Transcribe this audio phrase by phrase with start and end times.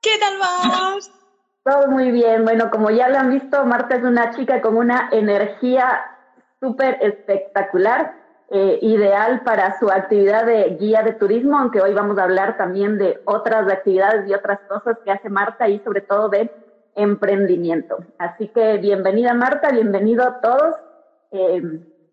[0.00, 1.10] ¿Qué tal vas?
[1.64, 2.44] Todo muy bien.
[2.44, 6.02] Bueno, como ya lo han visto, Marta es una chica con una energía
[6.60, 8.14] súper espectacular,
[8.50, 12.96] eh, ideal para su actividad de guía de turismo, aunque hoy vamos a hablar también
[12.96, 16.50] de otras actividades y otras cosas que hace Marta y sobre todo de
[16.94, 17.98] emprendimiento.
[18.18, 20.76] Así que bienvenida Marta, bienvenido a todos.
[21.32, 21.60] Eh,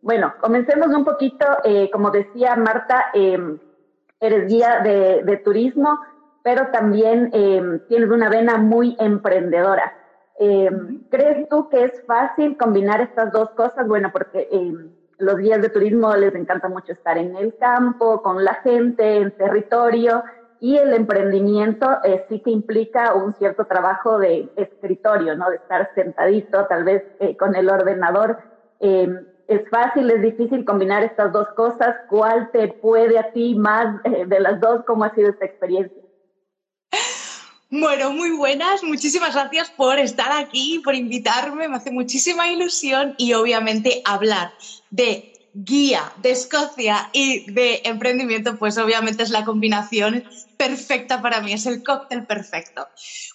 [0.01, 5.99] bueno, comencemos un poquito, eh, como decía Marta, eres guía de, de turismo
[6.45, 9.91] pero también eh, tienes una vena muy emprendedora.
[10.39, 10.69] Eh,
[11.09, 13.87] ¿Crees tú que es fácil combinar estas dos cosas?
[13.87, 14.73] Bueno, porque eh,
[15.17, 19.31] los guías de turismo les encanta mucho estar en el campo, con la gente, en
[19.31, 20.23] territorio,
[20.59, 21.87] y el emprendimiento
[22.29, 25.49] sí que implica un cierto trabajo de escritorio, ¿no?
[25.49, 27.03] De estar sentadito, tal vez
[27.39, 28.37] con el ordenador.
[28.79, 31.95] ¿Es fácil, es difícil combinar estas dos cosas?
[32.07, 34.83] ¿Cuál te puede a ti más de las dos?
[34.85, 36.04] ¿Cómo ha sido esta experiencia?
[37.69, 38.83] Bueno, muy buenas.
[38.83, 41.67] Muchísimas gracias por estar aquí, por invitarme.
[41.67, 44.53] Me hace muchísima ilusión y obviamente hablar
[44.89, 50.23] de guía de Escocia y de emprendimiento, pues obviamente es la combinación
[50.57, 52.87] perfecta para mí, es el cóctel perfecto.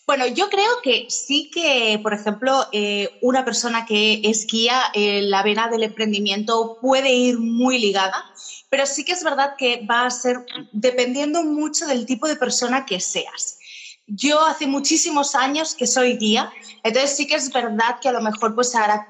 [0.06, 5.42] Bueno, yo creo que sí que, por ejemplo, eh, una persona que es guía, la
[5.42, 8.22] vena del emprendimiento puede ir muy ligada,
[8.68, 10.36] pero sí que es verdad que va a ser
[10.72, 13.56] dependiendo mucho del tipo de persona que seas.
[14.12, 16.50] Yo hace muchísimos años que soy guía,
[16.82, 19.06] entonces sí que es verdad que a lo mejor pues ahora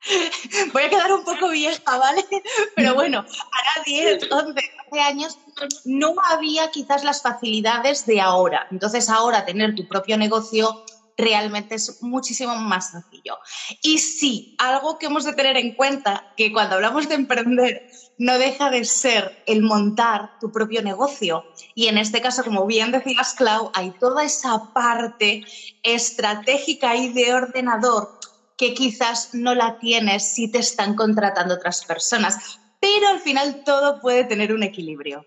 [0.72, 2.24] voy a quedar un poco vieja, ¿vale?
[2.76, 4.60] Pero bueno, ahora 10, 11,
[4.90, 5.38] 12 años
[5.84, 8.66] no había quizás las facilidades de ahora.
[8.70, 10.80] Entonces ahora tener tu propio negocio
[11.16, 13.38] realmente es muchísimo más sencillo.
[13.82, 17.82] Y sí, algo que hemos de tener en cuenta, que cuando hablamos de emprender,
[18.18, 21.46] no deja de ser el montar tu propio negocio.
[21.74, 25.42] Y en este caso, como bien decías, Clau, hay toda esa parte
[25.82, 28.10] estratégica y de ordenador
[28.56, 32.36] que quizás no la tienes si te están contratando otras personas.
[32.80, 35.26] Pero al final todo puede tener un equilibrio.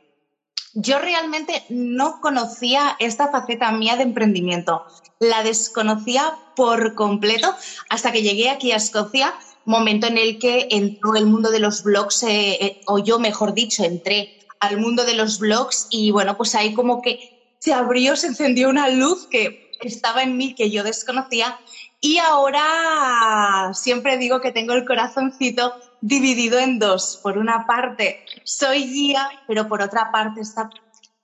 [0.82, 4.86] Yo realmente no conocía esta faceta mía de emprendimiento.
[5.20, 7.54] La desconocía por completo
[7.90, 9.34] hasta que llegué aquí a Escocia,
[9.66, 13.54] momento en el que entró el mundo de los blogs, eh, eh, o yo mejor
[13.54, 18.16] dicho, entré al mundo de los blogs y bueno, pues ahí como que se abrió,
[18.16, 21.60] se encendió una luz que estaba en mí que yo desconocía
[22.02, 27.20] y ahora siempre digo que tengo el corazoncito dividido en dos.
[27.22, 30.70] Por una parte, soy guía, pero por otra parte, esta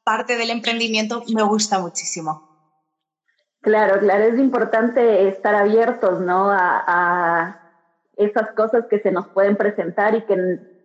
[0.04, 2.44] parte del emprendimiento me gusta muchísimo.
[3.62, 6.52] Claro, claro, es importante estar abiertos, ¿no?
[6.52, 7.62] A,
[8.18, 10.38] esas cosas que se nos pueden presentar y que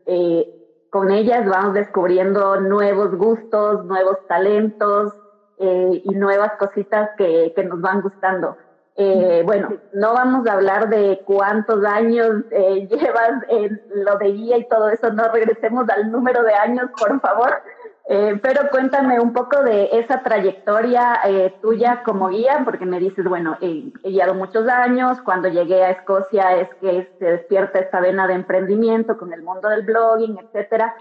[0.06, 5.14] eh, con ellas vamos descubriendo nuevos gustos, nuevos talentos
[5.58, 8.56] eh, y nuevas cositas que, que nos van gustando.
[9.02, 14.58] Eh, bueno, no vamos a hablar de cuántos años eh, llevas en lo de guía
[14.58, 17.62] y todo eso, no regresemos al número de años, por favor.
[18.10, 21.18] Eh, pero cuéntame un poco de esa trayectoria
[21.62, 26.56] tuya como guía, porque me dices, bueno, he guiado muchos años, cuando llegué a Escocia
[26.56, 30.94] es que se despierta esta vena de emprendimiento con el mundo del blogging, etcétera.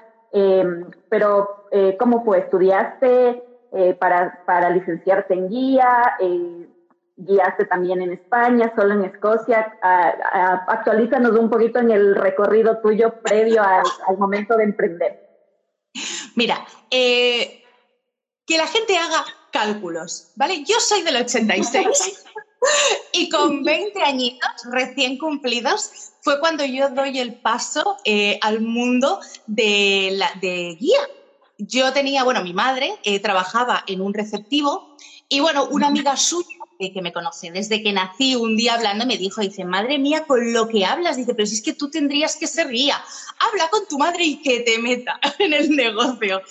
[1.10, 1.66] pero,
[2.00, 2.40] ¿cómo fue?
[2.40, 3.44] ¿Estudiaste
[4.00, 6.16] para, para licenciarte en guía?
[7.19, 9.78] Guiaste también en España, solo en Escocia.
[10.68, 15.30] actualízanos un poquito en el recorrido tuyo previo al, momento de emprender.
[16.35, 17.63] Mira, eh,
[18.46, 20.63] que la gente haga cálculos, ¿vale?
[20.63, 22.25] Yo soy del 86
[23.13, 29.19] y con 20 añitos recién cumplidos fue cuando yo doy el paso eh, al mundo
[29.48, 31.00] de, la, de guía.
[31.57, 34.95] Yo tenía, bueno, mi madre eh, trabajaba en un receptivo
[35.27, 39.18] y bueno, una amiga suya que me conoce desde que nací, un día hablando me
[39.18, 42.38] dijo, dice, madre mía, con lo que hablas, dice, pero si es que tú tendrías
[42.38, 43.04] que ser guía,
[43.38, 46.42] habla con tu madre y que te meta en el negocio.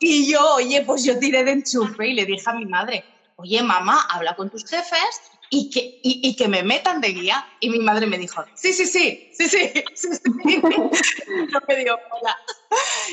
[0.00, 3.04] Y yo, oye, pues yo tiré de enchufe y le dije a mi madre,
[3.36, 7.46] oye, mamá, habla con tus jefes y que, y, que me metan de guía.
[7.60, 10.20] Y mi madre me dijo, sí, sí, sí, sí, sí, sí, sí.
[10.44, 12.36] me Hola.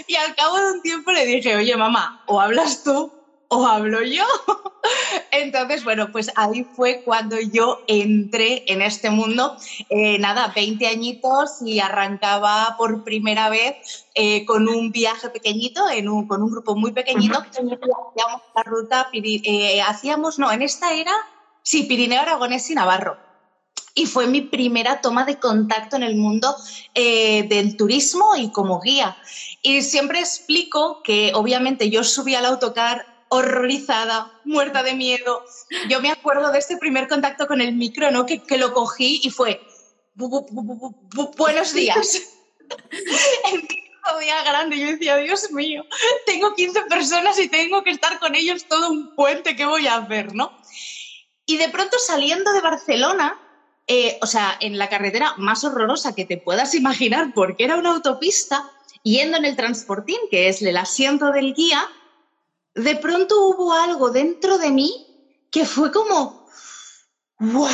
[0.08, 3.23] Y al cabo de un tiempo le dije, oye, mamá, o hablas tú
[3.54, 4.24] o hablo yo.
[5.32, 9.56] Entonces, bueno, pues ahí fue cuando yo entré en este mundo.
[9.90, 16.10] Eh, nada, 20 añitos y arrancaba por primera vez eh, con un viaje pequeñito, en
[16.10, 17.40] un, con un grupo muy pequeñito.
[17.40, 21.14] Hacíamos la ruta, eh, hacíamos, no, en esta era,
[21.62, 23.18] sí, Pirineo, Aragonés y Navarro
[23.96, 26.56] y fue mi primera toma de contacto en el mundo
[26.96, 29.16] eh, del turismo y como guía.
[29.62, 35.44] Y siempre explico que obviamente yo subí al autocar horrorizada, muerta de miedo.
[35.90, 38.26] Yo me acuerdo de este primer contacto con el micro, ¿no?
[38.26, 39.60] Que, que lo cogí y fue,
[40.16, 42.22] buenos días.
[43.52, 45.84] el micro día grande, yo decía, Dios mío,
[46.28, 49.98] tengo 15 personas y tengo que estar con ellos todo un puente, ¿qué voy a
[49.98, 50.56] hacer, no?
[51.48, 53.40] Y de pronto saliendo de Barcelona,
[53.88, 57.92] eh, o sea, en la carretera más horrorosa que te puedas imaginar, porque era una
[57.92, 58.70] autopista,
[59.02, 61.90] yendo en el transportín, que es el asiento del guía,
[62.76, 64.92] de pronto hubo algo dentro de mí
[65.50, 66.44] que fue como,
[67.40, 67.72] ¡guau!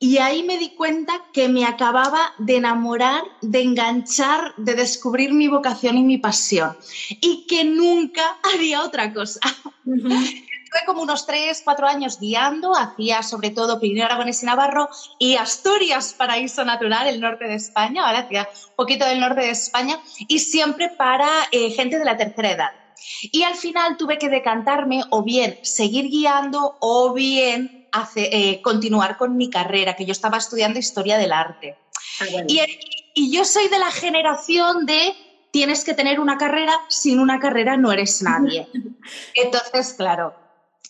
[0.00, 5.48] Y ahí me di cuenta que me acababa de enamorar, de enganchar, de descubrir mi
[5.48, 6.76] vocación y mi pasión.
[7.20, 9.40] Y que nunca haría otra cosa.
[9.84, 14.88] Estuve como unos tres, cuatro años guiando, hacía sobre todo Pirineo, Aragonés y Navarro
[15.18, 19.50] y Asturias, paraíso natural, el norte de España, ahora hacía un poquito del norte de
[19.50, 19.98] España
[20.28, 22.77] y siempre para eh, gente de la tercera edad.
[23.22, 27.74] Y al final tuve que decantarme o bien seguir guiando o bien
[28.16, 31.78] eh, continuar con mi carrera, que yo estaba estudiando historia del arte.
[32.20, 32.60] Ah, y,
[33.14, 35.16] y yo soy de la generación de
[35.50, 38.68] tienes que tener una carrera, sin una carrera no eres nadie.
[39.34, 40.36] Entonces, claro,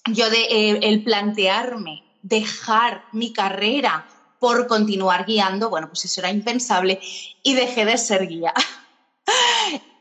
[0.06, 4.06] yo de eh, el plantearme dejar mi carrera
[4.38, 7.00] por continuar guiando, bueno, pues eso era impensable
[7.42, 8.52] y dejé de ser guía.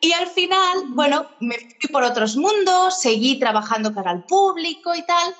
[0.01, 5.03] y al final, bueno, me fui por otros mundos, seguí trabajando para el público y
[5.03, 5.35] tal,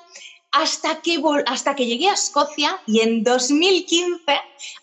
[0.52, 4.20] hasta que, hasta que llegué a Escocia y en 2015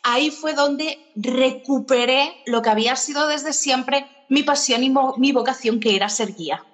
[0.02, 5.80] ahí fue donde recuperé lo que había sido desde siempre mi pasión y mi vocación,
[5.80, 6.64] que era ser guía.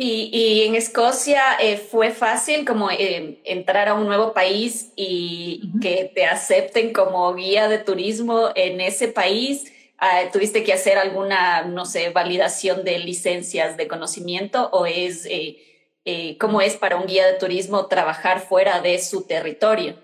[0.00, 6.12] Y, en Escocia eh, fue fácil como eh, entrar a un nuevo país y que
[6.14, 9.72] te acepten como guía de turismo en ese país.
[9.98, 16.36] Ah, ¿Tuviste que hacer alguna, no sé, validación de licencias de conocimiento o es eh,
[16.38, 19.96] cómo es para un guía de turismo trabajar fuera de su territorio?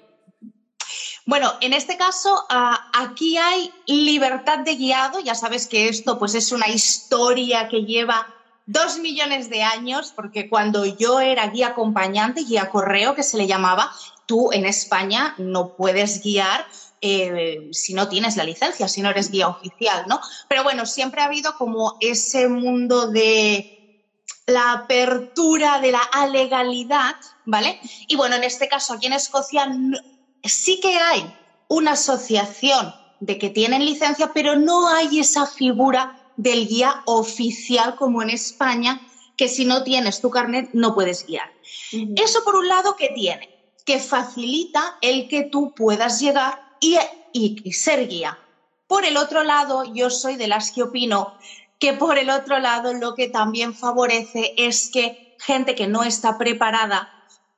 [1.26, 5.20] Bueno, en este caso, ah, aquí hay libertad de guiado.
[5.20, 8.26] Ya sabes que esto pues, es una historia que lleva
[8.67, 13.47] dos millones de años, porque cuando yo era guía acompañante, guía correo que se le
[13.47, 13.90] llamaba,
[14.26, 16.67] tú en España no puedes guiar
[17.06, 20.18] eh, si no tienes la licencia, si no eres guía oficial, ¿no?
[20.48, 23.68] Pero bueno, siempre ha habido como ese mundo de
[24.46, 27.14] la apertura de la alegalidad,
[27.44, 27.78] ¿vale?
[28.08, 29.68] Y bueno, en este caso aquí en Escocia
[30.42, 31.34] sí que hay
[31.68, 38.22] una asociación de que tienen licencia, pero no hay esa figura del guía oficial como
[38.22, 39.02] en España,
[39.36, 41.50] que si no tienes tu carnet no puedes guiar.
[42.16, 43.50] Eso por un lado, ¿qué tiene?
[43.84, 46.63] Que facilita el que tú puedas llegar
[47.32, 48.38] y, y, ser guía.
[48.86, 51.38] Por el otro lado, yo soy de las que opino
[51.78, 56.38] que por el otro lado lo que también favorece es que gente que no está
[56.38, 57.10] preparada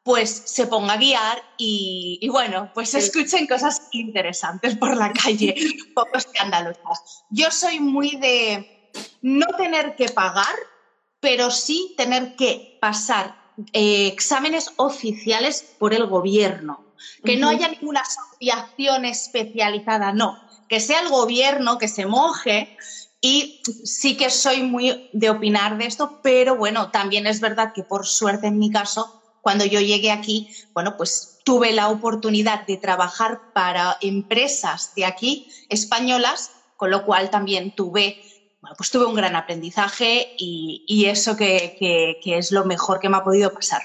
[0.02, 5.52] pues se ponga a guiar y, bueno, pues escuchen cosas interesantes por la calle,
[5.96, 7.24] poco escandalosas.
[7.30, 8.90] Yo soy muy de
[9.22, 10.54] no tener que pagar,
[11.18, 13.34] pero sí tener que pasar
[13.72, 16.85] eh, exámenes oficiales por el gobierno.
[17.24, 20.40] Que no haya ninguna asociación especializada, no.
[20.68, 22.74] Que sea el gobierno que se moje
[23.20, 27.82] y sí que soy muy de opinar de esto, pero bueno, también es verdad que
[27.82, 32.78] por suerte en mi caso cuando yo llegué aquí, bueno, pues tuve la oportunidad de
[32.78, 38.18] trabajar para empresas de aquí españolas, con lo cual también tuve,
[38.60, 41.76] bueno, pues tuve un gran aprendizaje y, eso que,
[42.24, 43.82] es lo mejor que me ha podido pasar.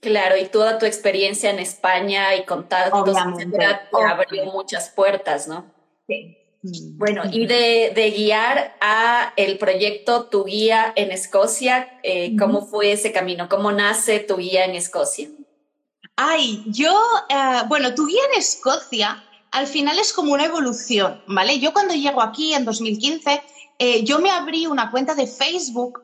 [0.00, 5.66] Claro, y toda tu experiencia en España y contactos, etcétera, te abrió muchas puertas, ¿no?
[6.06, 6.36] Sí.
[6.62, 13.12] Bueno, y de, guiar a el proyecto Tu Guía en Escocia, eh, ¿cómo fue ese
[13.12, 13.48] camino?
[13.48, 15.28] ¿Cómo nace Tu Guía en Escocia?
[16.16, 21.58] Ay, yo, eh, bueno, Tu Guía en Escocia al final es como una evolución, ¿vale?
[21.58, 23.42] Yo cuando llego aquí en 2015,
[23.78, 26.02] eh, yo me abrí una cuenta de Facebook,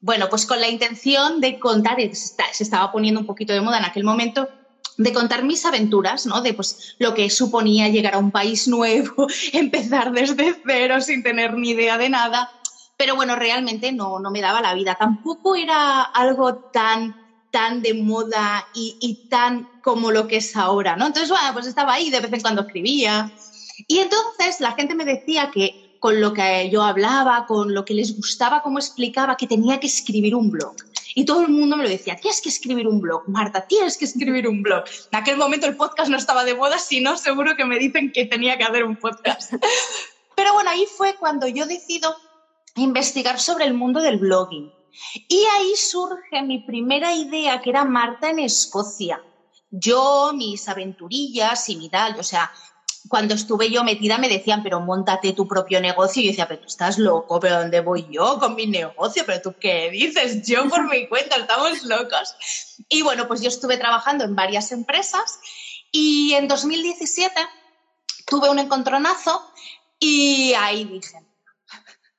[0.00, 3.84] bueno, pues con la intención de contar, se estaba poniendo un poquito de moda en
[3.84, 4.48] aquel momento,
[4.96, 6.42] de contar mis aventuras, ¿no?
[6.42, 11.54] De pues lo que suponía llegar a un país nuevo, empezar desde cero sin tener
[11.54, 12.50] ni idea de nada.
[12.96, 14.94] pero bueno, realmente no, no me daba la vida.
[14.98, 17.16] Tampoco era algo tan
[17.50, 21.06] tan de moda y, y, tan como lo que es ahora, ¿no?
[21.06, 23.32] Entonces, bueno, pues estaba ahí, de vez en cuando escribía.
[23.88, 27.94] Y entonces la gente me decía que con lo que yo hablaba, con lo que
[27.94, 30.74] les gustaba, cómo explicaba, que tenía que escribir un blog.
[31.14, 34.06] Y todo el mundo me lo decía, tienes que escribir un blog, Marta, tienes que
[34.06, 34.84] escribir un blog.
[35.12, 38.12] En aquel momento el podcast no estaba de moda, si no, seguro que me dicen
[38.12, 39.52] que tenía que hacer un podcast.
[40.34, 42.16] Pero bueno, ahí fue cuando yo decido
[42.76, 44.72] investigar sobre el mundo del blogging.
[45.28, 49.20] Y ahí surge mi primera idea, que era Marta en Escocia.
[49.70, 52.50] Yo, mis aventurillas y mi tal, o sea,
[53.10, 56.22] cuando estuve yo metida me decían, pero montate tu propio negocio.
[56.22, 59.24] Y yo decía, pero tú estás loco, ¿pero dónde voy yo con mi negocio?
[59.26, 60.46] ¿Pero tú qué dices?
[60.46, 62.36] Yo por mi cuenta, estamos locos.
[62.88, 65.40] Y bueno, pues yo estuve trabajando en varias empresas
[65.90, 67.34] y en 2017
[68.26, 69.44] tuve un encontronazo
[69.98, 71.18] y ahí dije,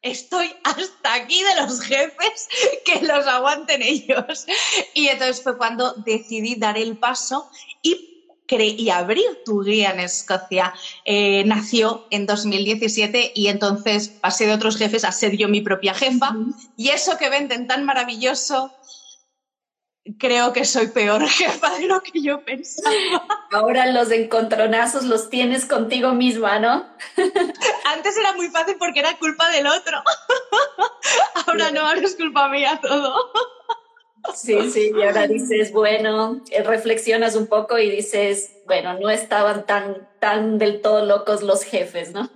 [0.01, 2.49] estoy hasta aquí de los jefes
[2.83, 4.45] que los aguanten ellos.
[4.93, 7.49] Y entonces fue cuando decidí dar el paso
[7.81, 8.10] y,
[8.59, 10.73] y abrir tu guía en Escocia.
[11.05, 15.93] Eh, nació en 2017 y entonces pasé de otros jefes a ser yo mi propia
[15.93, 16.35] jefa.
[16.75, 18.73] Y eso que venden tan maravilloso
[20.17, 23.25] creo que soy peor jefa de lo que yo pensaba.
[23.51, 26.85] Ahora los encontronazos los tienes contigo misma, ¿no?
[27.85, 30.01] Antes era muy fácil porque era culpa del otro.
[31.47, 33.13] Ahora no, ahora es culpa mía todo.
[34.35, 39.65] Sí, sí, y ahora dices, bueno, eh, reflexionas un poco y dices, bueno, no estaban
[39.65, 42.29] tan, tan del todo locos los jefes, ¿no?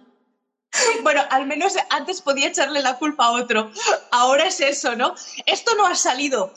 [1.04, 3.72] Bueno, al menos antes podía echarle la culpa a otro.
[4.12, 5.16] Ahora es eso, ¿no?
[5.46, 6.52] Esto no ha salido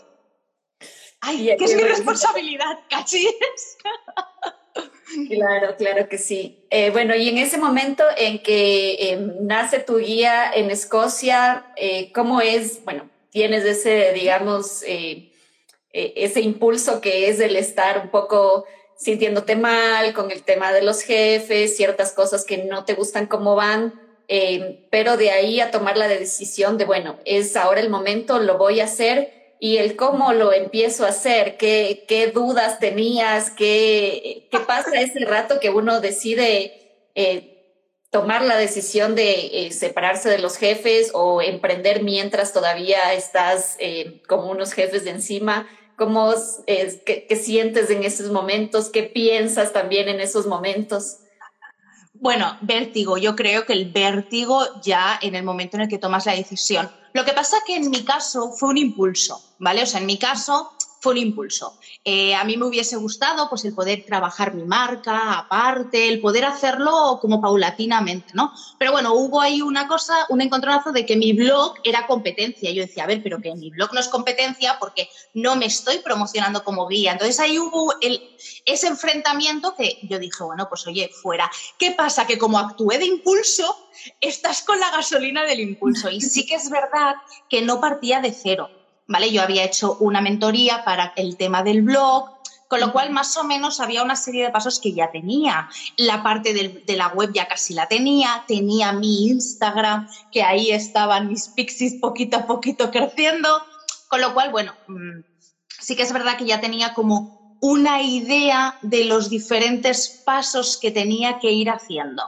[1.20, 3.28] Ay, que es mi responsabilidad, cachis.
[5.28, 6.66] Claro, claro que sí.
[6.70, 12.12] Eh, bueno, y en ese momento en que em, nace tu guía en Escocia, eh,
[12.12, 12.84] ¿cómo es?
[12.84, 15.32] Bueno, tienes ese, digamos, eh,
[15.92, 18.66] ese impulso que es el estar un poco
[18.98, 23.54] sintiéndote mal con el tema de los jefes, ciertas cosas que no te gustan cómo
[23.54, 23.94] van,
[24.26, 28.58] em, pero de ahí a tomar la decisión de, bueno, es ahora el momento, lo
[28.58, 35.00] voy a hacer y el cómo lo empiezo a hacer, qué, dudas tenías, qué, pasa
[35.00, 37.57] ese rato que uno decide eh,
[38.10, 44.22] tomar la decisión de eh, separarse de los jefes o emprender mientras todavía estás eh,
[44.28, 45.66] como unos jefes de encima.
[45.96, 46.32] ¿Cómo
[46.66, 48.88] qué, qué sientes en esos momentos?
[48.88, 51.18] ¿Qué piensas también en esos momentos?
[52.20, 53.18] Bueno, vértigo.
[53.18, 56.90] Yo creo que el vértigo ya en el momento en el que tomas la decisión.
[57.12, 59.82] Lo que pasa que en mi caso fue un impulso, ¿vale?
[59.82, 61.78] O sea, en mi caso fue un impulso.
[62.04, 66.44] Eh, a mí me hubiese gustado pues el poder trabajar mi marca aparte, el poder
[66.44, 68.52] hacerlo como paulatinamente, ¿no?
[68.78, 72.70] Pero bueno, hubo ahí una cosa, un encontronazo de que mi blog era competencia.
[72.70, 75.98] Yo decía, a ver, pero que mi blog no es competencia porque no me estoy
[75.98, 77.12] promocionando como guía.
[77.12, 77.94] Entonces ahí hubo
[78.64, 81.50] ese enfrentamiento que yo dije, bueno, pues oye, fuera.
[81.78, 82.26] ¿Qué pasa?
[82.26, 83.76] Que como actué de impulso,
[84.20, 86.10] estás con la gasolina del impulso.
[86.10, 87.14] Y sí que es verdad
[87.48, 88.70] que no partía de cero.
[89.08, 89.32] ¿Vale?
[89.32, 92.28] Yo había hecho una mentoría para el tema del blog,
[92.68, 95.68] con lo cual más o menos había una serie de pasos que ya tenía.
[95.96, 101.28] La parte de la web ya casi la tenía, tenía mi Instagram, que ahí estaban
[101.28, 103.48] mis pixies poquito a poquito creciendo,
[104.08, 105.22] con lo cual, bueno, mm,
[105.80, 110.90] sí que es verdad que ya tenía como una idea de los diferentes pasos que
[110.90, 112.22] tenía que ir haciendo.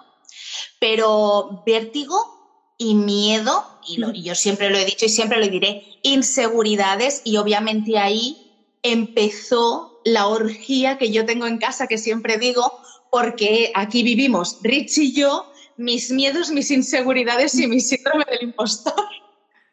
[0.81, 2.40] Pero vértigo
[2.81, 7.99] y miedo, y, yo siempre lo he dicho y siempre lo diré, inseguridades y obviamente
[7.99, 8.39] ahí
[8.83, 12.73] empezó la orgía que yo tengo en casa, que siempre digo,
[13.11, 15.45] porque aquí vivimos Rich y yo,
[15.77, 19.05] mis miedos, mis inseguridades y mi síndrome del impostor.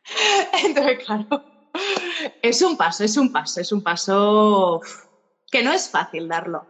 [0.66, 1.46] Entonces, claro,
[2.42, 4.82] es un paso, es un paso, es un paso
[5.50, 6.68] que no es fácil darlo.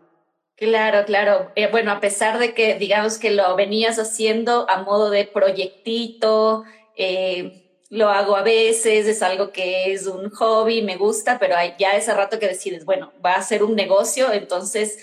[0.57, 1.51] Claro, claro.
[1.55, 6.63] Eh, bueno, a pesar de que digamos que lo venías haciendo a modo de proyectito,
[6.95, 11.91] eh, lo hago a veces, es algo que es un hobby, me gusta, pero ya
[11.91, 14.97] ese rato que decides, bueno, va a ser un negocio, entonces,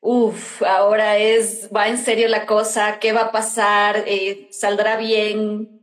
[0.00, 4.04] uff, ahora es, va en serio la cosa, ¿qué va a pasar?
[4.06, 5.77] Eh, ¿Saldrá bien?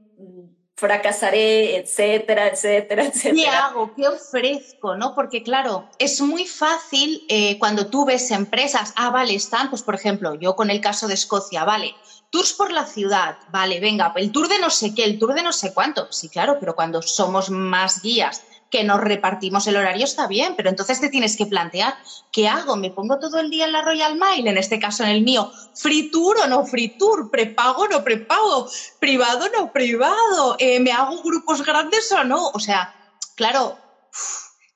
[0.76, 3.34] Fracasaré, etcétera, etcétera, etcétera.
[3.34, 3.94] ¿Qué hago?
[3.96, 4.96] ¿Qué ofrezco?
[4.96, 5.16] ¿No?
[5.16, 9.96] Porque claro, es muy fácil eh, cuando tú ves empresas, ah, vale, están, pues por
[9.96, 11.96] ejemplo, yo con el caso de Escocia, vale,
[12.30, 15.44] tours por la ciudad, vale, venga, el tour de no sé qué, el tour de
[15.44, 20.06] no sé cuánto, sí, claro, pero cuando somos más guías que nos repartimos el horario
[20.06, 21.96] está bien, pero entonces te tienes que plantear,
[22.32, 22.76] ¿qué hago?
[22.76, 24.48] ¿Me pongo todo el día en la Royal Mail?
[24.48, 28.70] En este caso, en el mío, free o no free tour, prepago o no prepago,
[29.00, 32.50] privado o no privado, eh, ¿me hago grupos grandes o no?
[32.50, 32.94] O sea,
[33.36, 33.78] claro,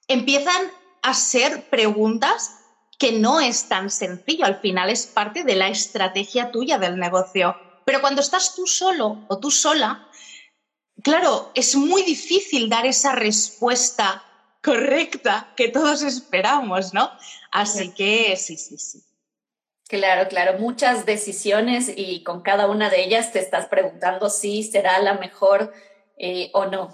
[0.07, 2.51] empiezan a ser preguntas
[2.97, 7.55] que no es tan sencillo, al final es parte de la estrategia tuya del negocio.
[7.85, 10.08] Pero cuando estás tú solo o tú sola,
[11.03, 14.23] claro, es muy difícil dar esa respuesta
[14.63, 17.09] correcta que todos esperamos, ¿no?
[17.51, 19.03] Así que sí, sí, sí.
[19.87, 24.99] Claro, claro, muchas decisiones y con cada una de ellas te estás preguntando si será
[24.99, 25.73] la mejor
[26.17, 26.91] eh, o no.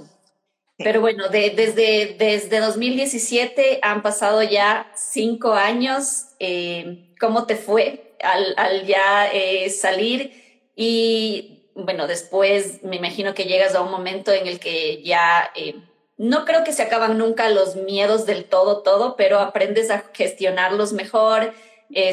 [0.77, 6.27] Pero bueno, desde, desde 2017 han pasado ya cinco años.
[6.39, 10.63] Eh, ¿Cómo te fue al, ya eh, salir?
[10.75, 15.75] Y bueno, después me imagino que llegas a un momento en el que ya eh,
[16.17, 20.93] no creo que se acaban nunca los miedos del todo, todo, pero aprendes a gestionarlos
[20.93, 21.53] mejor,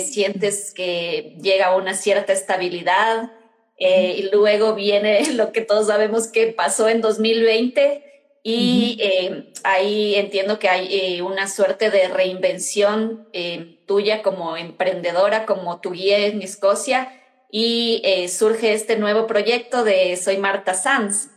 [0.00, 3.32] sientes que llega una cierta estabilidad.
[3.78, 10.58] y luego viene lo que todos sabemos que pasó en 2020 y eh, ahí entiendo
[10.58, 16.42] que hay eh, una suerte de reinvención eh, tuya como emprendedora, como tu guía en
[16.42, 17.21] Escocia,
[17.52, 21.28] y surge este nuevo proyecto de Soy Marta Sanz.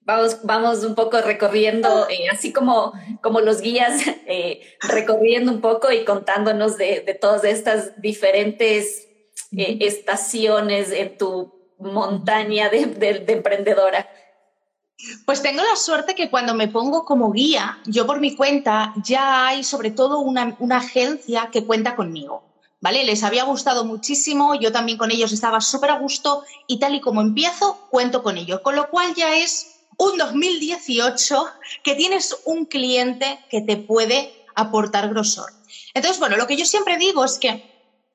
[0.00, 4.02] vamos, vamos un poco recorriendo, así como, como los guías,
[4.82, 9.08] recorriendo un poco y contándonos de, de todas estas diferentes
[9.52, 14.08] estaciones en tu montaña de, de emprendedora.
[15.24, 19.46] Pues tengo la suerte que cuando me pongo como guía, yo por mi cuenta, ya
[19.46, 22.42] hay sobre todo una, agencia que cuenta conmigo.
[22.80, 23.04] ¿Vale?
[23.04, 27.00] Les había gustado muchísimo, yo también con ellos estaba súper a gusto y tal y
[27.00, 28.60] como empiezo, cuento con ellos.
[28.60, 31.46] Con lo cual ya es un 2018
[31.82, 35.52] que tienes un cliente que te puede aportar grosor.
[35.92, 37.64] Entonces, bueno, lo que yo siempre digo es que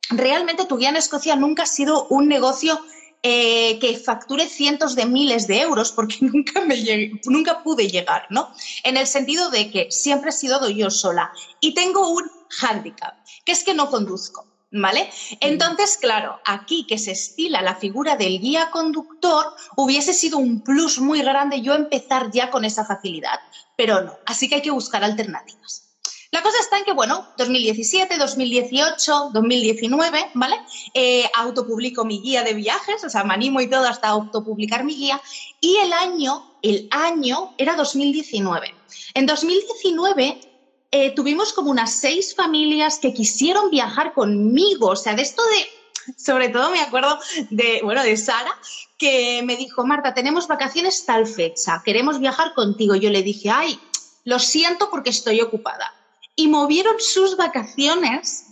[0.10, 2.80] realmente tu guía en Escocia nunca ha sido un negocio
[3.22, 8.54] eh, que facture cientos de miles de euros porque nunca, me nunca pude llegar, ¿no?
[8.84, 13.16] En el sentido de que siempre he sido yo sola y tengo un hándicap,
[13.46, 14.53] que es que no conduzco.
[14.76, 15.08] ¿Vale?
[15.40, 20.98] Entonces, claro, aquí que se estila la figura del guía conductor, hubiese sido un plus
[20.98, 23.40] muy grande yo empezar ya con esa facilidad,
[23.78, 25.84] pero no, así que hay que buscar alternativas.
[26.32, 30.56] La cosa está en que, bueno, 2017, 2018, 2019, ¿vale?
[30.96, 34.96] Eh, autopublico mi guía de viajes, o sea, me animo y todo hasta autopublicar mi
[34.96, 35.22] guía.
[35.62, 38.74] Y el año, el año era 2019.
[39.14, 40.53] En 2019
[40.96, 46.14] eh, tuvimos como unas seis familias que quisieron viajar conmigo, o sea, de esto de,
[46.16, 47.18] sobre todo me acuerdo
[47.50, 48.56] de, bueno, de Sara,
[49.00, 52.94] que me dijo, Marta, tenemos vacaciones tal fecha, queremos viajar contigo.
[52.94, 53.80] Yo le dije, ay,
[54.24, 55.92] lo siento porque estoy ocupada
[56.36, 58.46] y movieron sus vacaciones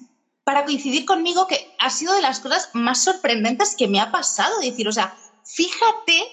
[0.43, 4.59] para coincidir conmigo, que ha sido de las cosas más sorprendentes que me ha pasado.
[4.61, 6.27] Decir, o sea, fíjate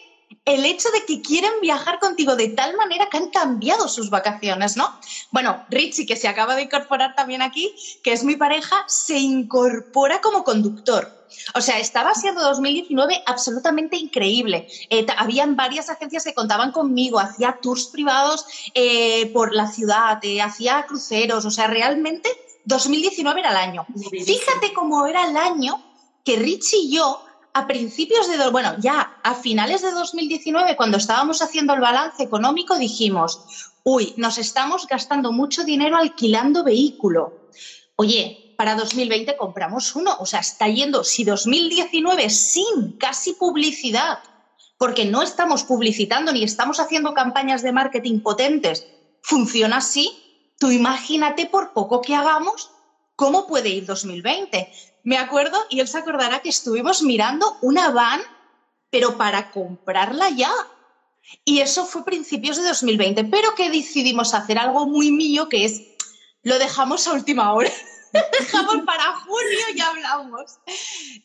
[0.45, 4.77] el hecho de que quieren viajar contigo de tal manera que han cambiado sus vacaciones,
[4.77, 4.99] ¿no?
[5.31, 10.21] Bueno, Richie, que se acaba de incorporar también aquí, que es mi pareja, se incorpora
[10.21, 11.15] como conductor.
[11.55, 14.67] O sea, estaba siendo 2019 absolutamente increíble.
[14.89, 20.41] Eh, habían varias agencias que contaban conmigo, hacía tours privados eh, por la ciudad, eh,
[20.41, 22.31] hacía cruceros, o sea, realmente
[22.65, 23.87] 2019 era el año.
[24.11, 25.83] Fíjate cómo era el año
[26.25, 31.43] que Richie y yo a principios de, bueno, ya a finales de 2019, cuando estábamos
[31.43, 33.41] haciendo el balance económico, dijimos,
[33.83, 37.51] uy, nos estamos gastando mucho dinero alquilando vehículo.
[37.97, 44.19] Oye, para 2020 compramos uno, o sea, está yendo, si 2019 sin casi publicidad,
[44.77, 48.87] porque no estamos publicitando ni estamos haciendo campañas de marketing potentes,
[49.23, 50.11] funciona así,
[50.59, 52.71] tú imagínate por poco que hagamos,
[53.17, 54.71] ¿cómo puede ir 2020?
[55.09, 58.21] Me acuerdo, y él se acordará que estuvimos mirando una van,
[58.91, 60.53] pero para comprarla ya.
[61.47, 65.81] Y eso fue principios de 2020, pero que decidimos hacer algo muy mío, que es,
[66.43, 67.71] lo dejamos a última hora.
[68.13, 70.59] dejamos para junio y hablamos.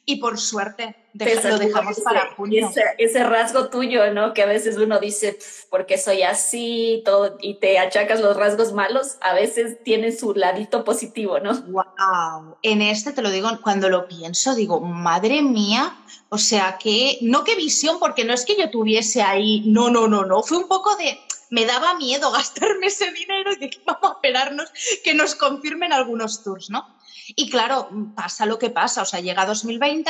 [0.06, 2.72] Y por suerte lo dejamos para junio.
[2.98, 4.34] Ese, rasgo tuyo, ¿no?
[4.34, 5.38] Que a veces uno dice,
[5.70, 10.84] porque soy así todo, y te achacas los rasgos malos, a veces tiene su ladito
[10.84, 11.54] positivo, ¿no?
[11.62, 12.58] Wow.
[12.62, 15.96] En este te lo digo, cuando lo pienso, digo, madre mía,
[16.30, 20.08] o sea que, no qué visión, porque no es que yo tuviese ahí, no, no,
[20.08, 21.20] no, no, fue un poco de
[21.54, 24.70] me daba miedo gastarme ese dinero y que vamos a esperarnos
[25.04, 26.98] que nos confirmen algunos tours, ¿no?
[27.28, 30.10] Y claro, pasa lo que pasa, o sea, llega 2020,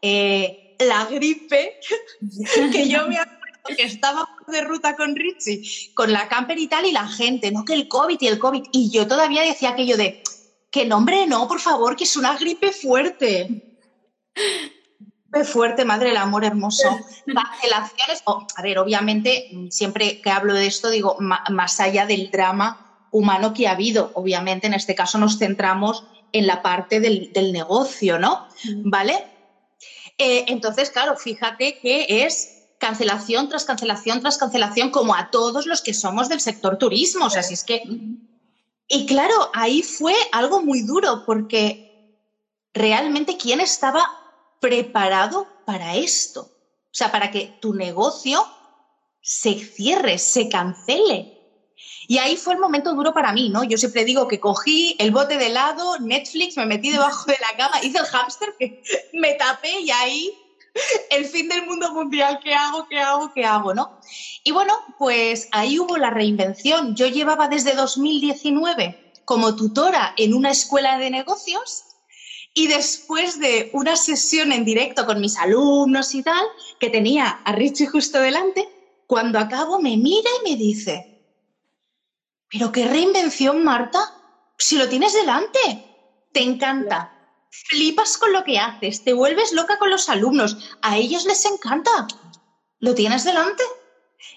[0.00, 1.78] eh, la gripe,
[2.72, 6.86] que yo me acuerdo que estaba de ruta con Richie, con la camper y tal,
[6.86, 8.64] y la gente, no que el COVID y el COVID.
[8.72, 10.22] Y yo todavía decía aquello de,
[10.70, 13.78] que nombre no, por favor, que es una gripe fuerte.
[15.44, 16.88] Fuerte, madre del amor hermoso.
[17.26, 18.22] Cancelaciones,
[18.56, 23.68] a ver, obviamente, siempre que hablo de esto, digo, más allá del drama humano que
[23.68, 28.48] ha habido, obviamente en este caso nos centramos en la parte del, negocio, ¿no?
[28.84, 29.26] ¿Vale?
[30.18, 35.82] Eh, entonces, claro, fíjate que es cancelación tras cancelación tras cancelación, como a todos los
[35.82, 37.26] que somos del sector turismo.
[37.26, 37.82] O sea, si es que.
[38.88, 42.16] Y claro, ahí fue algo muy duro, porque
[42.72, 44.06] realmente, ¿quién estaba
[44.60, 46.42] preparado para esto?
[46.42, 48.44] O sea, para que tu negocio
[49.20, 51.34] se cierre, se cancele.
[52.06, 53.64] Y ahí fue el momento duro para mí, ¿no?
[53.64, 57.56] Yo siempre digo que cogí el bote de helado, Netflix, me metí debajo de la
[57.56, 58.56] cama, hice el hámster,
[59.12, 60.32] me tapé y ahí
[61.10, 62.86] el fin del mundo mundial, ¿qué hago?
[62.88, 63.32] ¿Qué hago?
[63.34, 63.74] ¿Qué hago?
[63.74, 64.00] ¿No?
[64.44, 66.94] Y bueno, pues ahí hubo la reinvención.
[66.94, 71.84] Yo llevaba desde 2019 como tutora en una escuela de negocios
[72.58, 76.44] y después de una sesión en directo con mis alumnos y tal,
[76.80, 78.68] que tenía a Richie justo delante,
[79.06, 81.22] cuando acabo me mira y me dice,
[82.50, 84.00] pero qué reinvención, Marta,
[84.58, 85.60] si lo tienes delante,
[86.32, 87.14] te encanta.
[87.48, 92.08] Flipas con lo que haces, te vuelves loca con los alumnos, a ellos les encanta.
[92.80, 93.62] Lo tienes delante.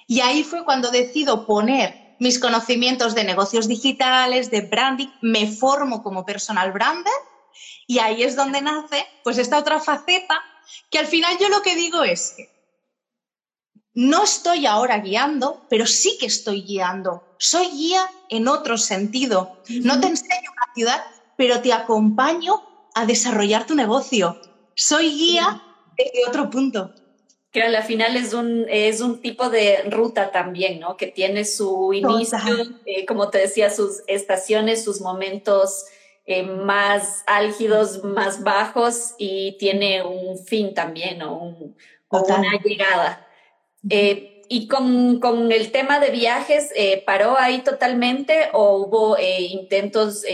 [0.06, 6.04] Y ahí fue cuando decido poner mis conocimientos de negocios digitales, de branding, me formo
[6.04, 7.12] como personal brander
[7.88, 10.42] y ahí es donde nace pues esta otra faceta
[10.90, 12.50] que al final yo lo que digo es que
[13.94, 17.24] no estoy ahora guiando, pero sí que estoy guiando.
[17.38, 19.58] Soy guía en otro sentido.
[19.68, 21.04] No te enseño una ciudad,
[21.36, 22.62] pero te acompaño
[22.94, 24.40] a desarrollar tu negocio.
[24.76, 25.62] Soy guía
[25.98, 26.94] desde otro punto.
[27.52, 30.96] Que al final es un, es un tipo de ruta también, ¿no?
[30.96, 32.38] Que tiene su inicio,
[32.86, 35.84] eh, como te decía, sus estaciones, sus momentos
[36.26, 41.38] eh, más álgidos, más bajos y tiene un fin también, ¿no?
[41.38, 41.76] Un,
[42.12, 43.28] o una llegada.
[43.90, 50.26] Eh, y con, el tema de viajes, eh, ¿paró ahí totalmente o hubo eh, intentos,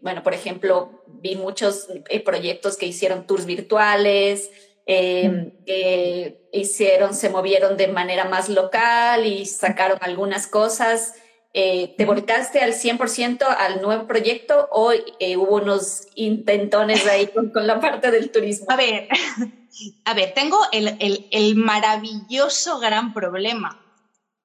[0.00, 1.88] bueno, por ejemplo, vi muchos
[2.24, 4.50] proyectos que hicieron tours virtuales,
[4.86, 11.14] que hicieron, se movieron de manera más local y sacaron algunas cosas.
[11.56, 17.80] ¿Te volcaste al 100% al nuevo proyecto o hubo unos intentones ahí con, con la
[17.80, 18.66] parte del turismo?
[18.68, 19.08] A ver,
[20.04, 23.82] a ver, tengo el, maravilloso gran problema,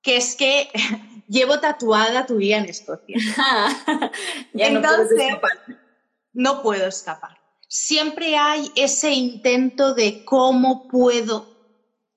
[0.01, 0.69] que es que
[1.27, 3.17] llevo tatuada tu vida en Escocia.
[4.53, 5.51] ya Entonces, no, escapar.
[6.33, 7.37] no puedo escapar.
[7.67, 11.50] Siempre hay ese intento de cómo puedo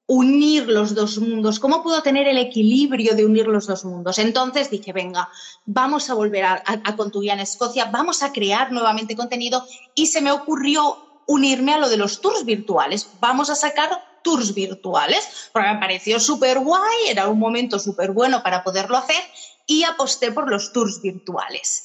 [0.07, 4.19] unir los dos mundos, cómo puedo tener el equilibrio de unir los dos mundos.
[4.19, 5.29] Entonces dije, venga,
[5.65, 10.21] vamos a volver a, a, guía en Escocia, vamos a crear nuevamente contenido y se
[10.21, 13.09] me ocurrió unirme a lo de los tours virtuales.
[13.21, 18.43] Vamos a sacar tours virtuales, porque me pareció súper guay, era un momento súper bueno
[18.43, 19.23] para poderlo hacer
[19.67, 21.85] y aposté por los tours virtuales.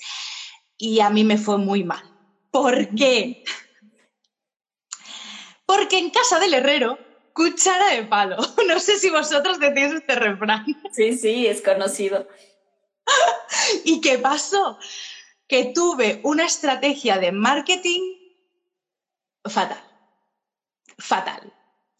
[0.78, 2.04] Y a mí me fue muy mal.
[2.52, 3.44] ¿Por qué?
[5.66, 6.98] Porque en casa del herrero,
[7.34, 8.38] cuchara de palo.
[8.68, 10.66] No sé si vosotros decís este refrán.
[10.92, 12.28] Sí, sí, es conocido.
[13.84, 14.78] ¿Y qué pasó?
[15.48, 18.02] Que tuve una estrategia de marketing
[19.46, 19.84] fatal,
[20.98, 21.54] fatal.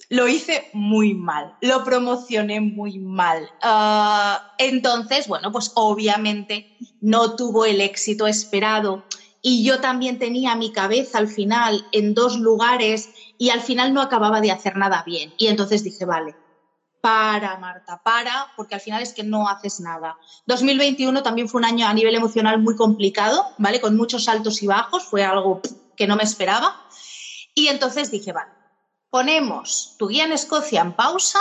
[0.10, 3.50] Lo hice muy mal, lo promocioné muy mal.
[3.62, 9.06] Ah, entonces, bueno, pues obviamente no tuvo el éxito esperado
[9.42, 13.10] y yo también tenía mi cabeza al final en dos lugares
[13.40, 15.34] y al final no acababa de hacer nada bien.
[15.38, 16.36] Y entonces dije, vale,
[17.02, 20.18] para, Marta, para, porque al final es que no haces nada.
[20.46, 23.80] 2021 también fue un año a nivel emocional muy complicado, ¿vale?
[23.80, 25.62] Con muchos altos y bajos, fue algo
[25.96, 26.86] que no me esperaba.
[27.56, 28.52] Y entonces dije, vale,
[29.10, 31.40] ponemos tu guía en Escocia en pausa,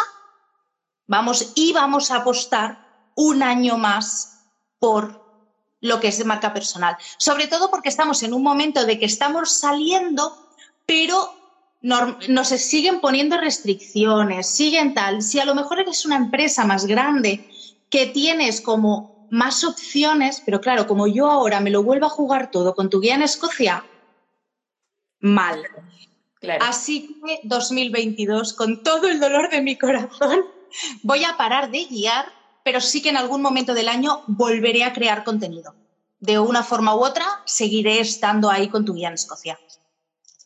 [1.09, 4.45] vamos y vamos a apostar un año más
[4.79, 5.27] por
[5.81, 6.97] lo que es de marca personal.
[7.19, 10.49] Sobre todo porque estamos en un momento de que estamos saliendo,
[10.87, 11.38] pero
[11.81, 15.23] nos siguen poniendo restricciones, siguen tal.
[15.23, 17.45] Si a lo mejor eres una empresa más grande
[17.91, 22.51] que tienes como más opciones, pero claro, como yo ahora me lo vuelvo a jugar
[22.51, 23.85] todo con tu guía en Escocia,
[25.21, 25.63] mal.
[26.61, 30.45] Así que 2022, con todo el dolor de mi corazón,
[31.03, 32.27] voy a parar de guiar,
[32.65, 35.75] pero sí que en algún momento del año volveré a crear contenido.
[36.21, 39.59] De una forma u otra, seguiré estando ahí con tu guía en Escocia.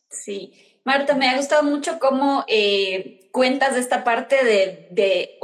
[0.09, 0.51] Sí.
[0.83, 5.37] Marta, me ha gustado mucho cómo eh, cuentas esta parte de,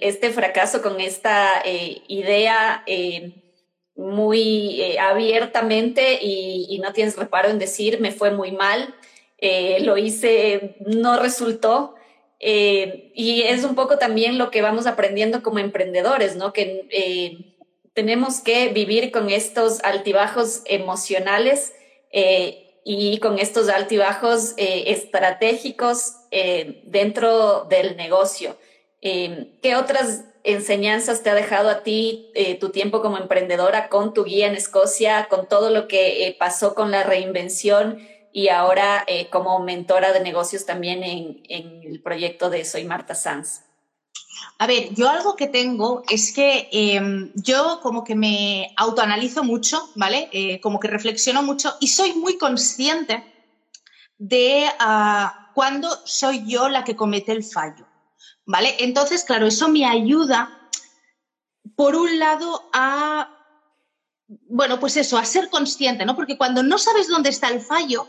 [0.00, 2.84] este fracaso con esta eh, idea
[3.94, 8.94] muy abiertamente y, no tienes reparo en decir, me fue muy mal,
[9.80, 11.94] lo hice, no resultó.
[12.40, 16.52] y es un poco también lo que vamos aprendiendo como emprendedores, ¿no?
[16.52, 17.54] Que
[17.96, 21.72] tenemos que vivir con estos altibajos emocionales
[22.12, 28.56] eh, y con estos altibajos eh, estratégicos eh, dentro del negocio.
[29.00, 34.48] ¿Qué otras enseñanzas te ha dejado a ti tu tiempo como emprendedora con tu guía
[34.48, 38.00] en Escocia, con todo lo que pasó con la reinvención
[38.32, 43.65] y ahora como mentora de negocios también en, en el proyecto de Soy Marta Sanz?
[44.58, 49.90] A ver, yo algo que tengo es que em, yo como que me autoanalizo mucho,
[49.94, 50.28] ¿vale?
[50.32, 53.24] Eh, como que reflexiono mucho y soy muy consciente
[54.18, 57.86] de uh, cuándo soy yo la que comete el fallo,
[58.46, 58.76] ¿vale?
[58.78, 60.70] Entonces, claro, eso me ayuda,
[61.76, 63.28] por un lado, a,
[64.26, 66.16] bueno, pues eso, a ser consciente, ¿no?
[66.16, 68.08] Porque cuando no sabes dónde está el fallo,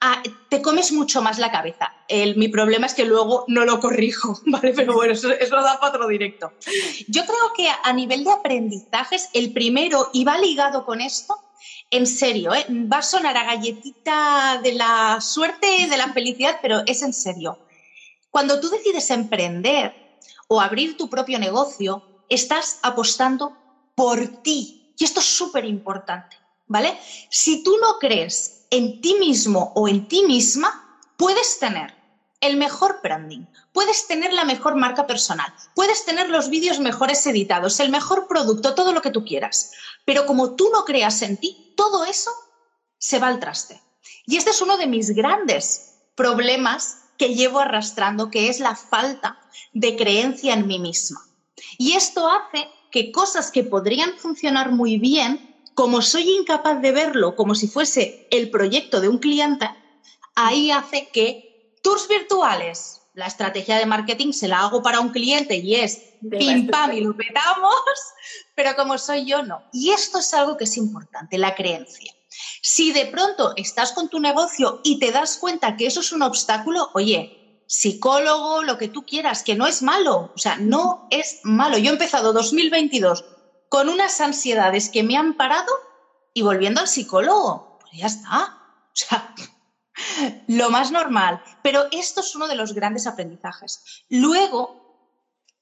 [0.00, 1.94] Ah, te comes mucho más la cabeza.
[2.36, 4.72] mi problema es que luego no lo corrijo, ¿vale?
[4.74, 6.54] Pero bueno, eso, eso da para otro directo.
[7.08, 11.42] Yo creo que a nivel de aprendizajes, el primero, y va ligado con esto,
[11.90, 12.66] en serio, ¿eh?
[12.68, 17.60] va a sonar a galletita de la suerte, de la felicidad, pero es en serio.
[18.30, 19.96] Cuando tú decides emprender
[20.48, 23.56] o abrir tu propio negocio, estás apostando
[23.94, 24.92] por ti.
[24.98, 26.98] Y esto es súper importante, ¿vale?
[27.30, 31.94] Si tú no crees en ti mismo o en ti misma, puedes tener
[32.40, 37.80] el mejor branding, puedes tener la mejor marca personal, puedes tener los vídeos mejores editados,
[37.80, 39.72] el mejor producto, todo lo que tú quieras.
[40.04, 42.30] Pero como tú no creas en ti, todo eso
[42.98, 43.80] se va al traste.
[44.26, 49.40] Y este es uno de mis grandes problemas que llevo arrastrando, que es la falta
[49.72, 51.20] de creencia en mí misma.
[51.78, 57.36] Y esto hace que cosas que podrían funcionar muy bien como soy incapaz de verlo
[57.36, 59.68] como si fuese el proyecto de un cliente,
[60.34, 65.56] ahí hace que tours virtuales, la estrategia de marketing se la hago para un cliente
[65.56, 67.74] y es pim pam y lo petamos,
[68.56, 69.68] pero como soy yo, no.
[69.70, 72.10] Y esto es algo que es importante, la creencia.
[72.62, 76.22] Si de pronto estás con tu negocio y te das cuenta que eso es un
[76.22, 81.40] obstáculo, oye, psicólogo, lo que tú quieras, que no es malo, o sea, no es
[81.42, 81.76] malo.
[81.76, 83.22] Yo he empezado 2022
[83.76, 85.70] con unas ansiedades que me han parado
[86.32, 88.58] y volviendo al psicólogo, pues ya está.
[88.86, 89.34] O sea,
[90.48, 91.42] lo más normal.
[91.62, 94.04] Pero esto es uno de los grandes aprendizajes.
[94.08, 95.12] Luego,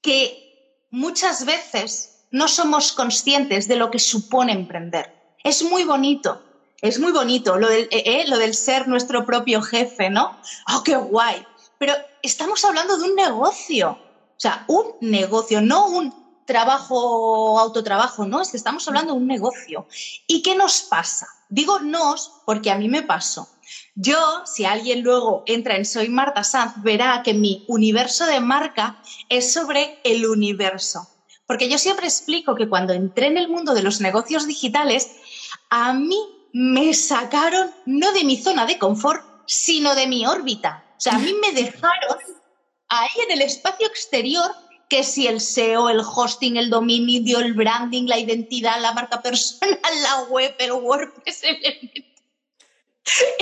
[0.01, 5.13] que muchas veces no somos conscientes de lo que supone emprender.
[5.43, 6.41] Es muy bonito,
[6.79, 10.39] es muy bonito lo del, eh, eh, lo del ser nuestro propio jefe, ¿no?
[10.73, 11.45] ¡Oh, qué guay!
[11.77, 13.89] Pero estamos hablando de un negocio.
[13.91, 19.27] O sea, un negocio, no un trabajo, autotrabajo, no, es que estamos hablando de un
[19.27, 19.87] negocio.
[20.27, 21.27] ¿Y qué nos pasa?
[21.49, 23.49] Digo nos porque a mí me pasó.
[23.95, 29.01] Yo, si alguien luego entra en Soy Marta Sanz, verá que mi universo de marca
[29.29, 31.07] es sobre el universo.
[31.47, 35.11] Porque yo siempre explico que cuando entré en el mundo de los negocios digitales,
[35.69, 36.17] a mí
[36.53, 40.83] me sacaron no de mi zona de confort, sino de mi órbita.
[40.97, 42.17] O sea, a mí me dejaron
[42.87, 44.51] ahí en el espacio exterior
[44.89, 49.77] que si el SEO, el hosting, el dominio, el branding, la identidad, la marca personal,
[50.03, 51.91] la web, el WordPress, el...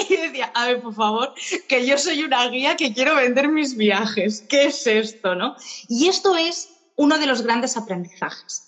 [0.09, 1.33] Y decía, a ver, por favor,
[1.69, 4.43] que yo soy una guía que quiero vender mis viajes.
[4.49, 5.55] ¿Qué es esto, no?
[5.87, 8.67] Y esto es uno de los grandes aprendizajes,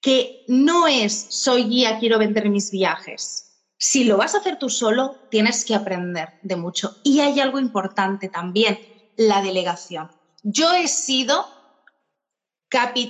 [0.00, 3.50] que no es soy guía, quiero vender mis viajes.
[3.76, 6.96] Si lo vas a hacer tú solo, tienes que aprender de mucho.
[7.02, 8.78] Y hay algo importante también,
[9.16, 10.10] la delegación.
[10.42, 11.46] Yo he sido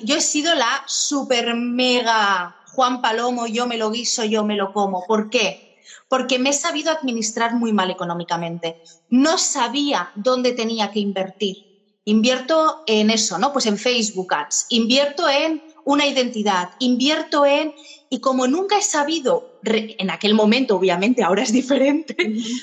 [0.02, 4.72] yo he sido la super mega Juan Palomo, yo me lo guiso, yo me lo
[4.72, 5.04] como.
[5.06, 5.62] ¿Por qué?
[6.08, 8.78] Porque me he sabido administrar muy mal económicamente.
[9.08, 11.56] No sabía dónde tenía que invertir.
[12.04, 13.52] Invierto en eso, ¿no?
[13.52, 17.74] Pues en Facebook Ads, invierto en una identidad, invierto en...
[18.08, 22.16] Y como nunca he sabido, en aquel momento obviamente, ahora es diferente,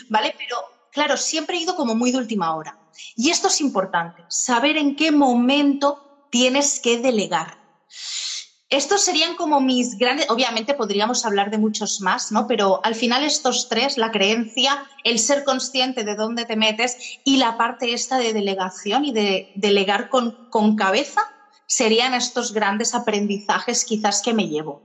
[0.10, 0.33] ¿vale?
[0.38, 0.57] Pero
[0.91, 2.77] claro, siempre he ido como muy de última hora.
[3.15, 6.06] Y esto es importante, saber en qué momento
[6.38, 7.58] tienes que delegar.
[8.69, 12.45] Estos serían como mis grandes, obviamente podríamos hablar de muchos más, ¿no?
[12.45, 17.38] Pero al final estos tres, la creencia, el ser consciente de dónde te metes y
[17.38, 21.21] la parte esta de delegación y de delegar con, con cabeza,
[21.65, 24.84] serían estos grandes aprendizajes quizás que me llevo.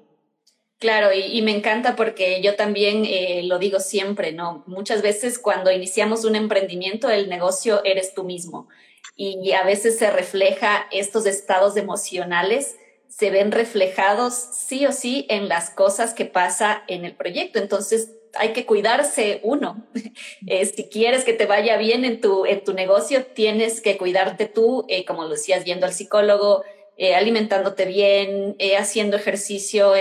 [0.79, 4.65] Claro, y, me encanta porque yo también eh, lo digo siempre, ¿no?
[4.67, 8.69] Muchas veces cuando iniciamos un emprendimiento, el negocio eres tú mismo.
[9.17, 12.77] Y a veces se refleja estos estados emocionales
[13.17, 17.59] se ven reflejados sí o sí en las cosas que pasa en el proyecto.
[17.59, 19.87] Entonces, hay que cuidarse uno.
[20.47, 24.47] Eh, si quieres que te vaya bien en tu, en tu negocio, tienes que cuidarte
[24.47, 26.65] tú, eh, como lo decías, yendo al psicólogo,
[26.97, 29.93] eh, alimentándote bien, haciendo ejercicio,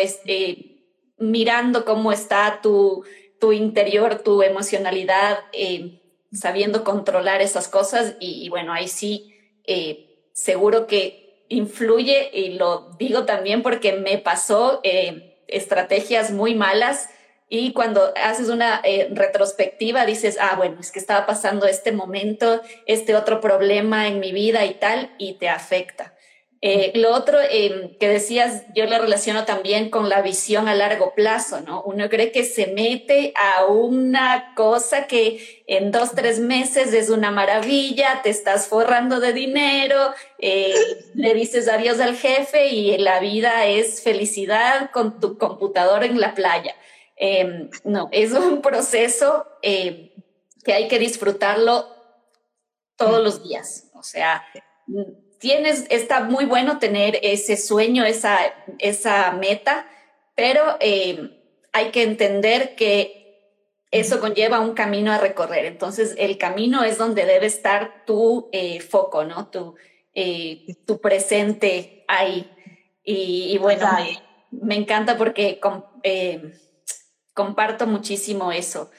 [1.18, 3.06] mirando cómo está tu,
[3.40, 5.38] tu interior, tu emocionalidad,
[6.34, 8.16] sabiendo controlar esas cosas.
[8.20, 9.34] Y, bueno, ahí sí,
[10.34, 14.82] seguro que influye, y lo digo también porque me pasó
[15.48, 17.10] estrategias muy malas
[17.54, 22.62] y cuando haces una eh, retrospectiva dices, ah, bueno, es que estaba pasando este momento,
[22.86, 26.14] este otro problema en mi vida y tal, y te afecta.
[26.64, 31.16] Eh, lo otro em, que decías, yo lo relaciono también con la visión a largo
[31.16, 31.82] plazo, ¿no?
[31.82, 37.32] Uno cree que se mete a una cosa que en dos, tres meses es una
[37.32, 40.76] maravilla, te estás forrando de dinero, eh,
[41.16, 46.36] le dices adiós al jefe y la vida es felicidad con tu computador en la
[46.36, 46.76] playa.
[47.16, 50.12] Em, no, es un proceso em,
[50.64, 51.88] que hay que disfrutarlo
[52.98, 53.90] todos los días.
[53.96, 54.46] O sea,
[55.42, 58.38] tienes, está muy bueno tener ese sueño, esa,
[58.78, 59.88] esa meta,
[60.36, 61.32] pero em,
[61.74, 63.18] hay que entender que
[63.90, 65.66] eso conlleva un camino a recorrer.
[65.66, 69.48] Entonces, el camino es donde debe estar tu eh, foco, ¿no?
[69.48, 69.76] Tu,
[70.14, 72.50] eh, tu presente ahí.
[73.04, 73.90] Y, bueno,
[74.52, 75.60] me, encanta porque
[77.34, 78.92] comparto muchísimo eso.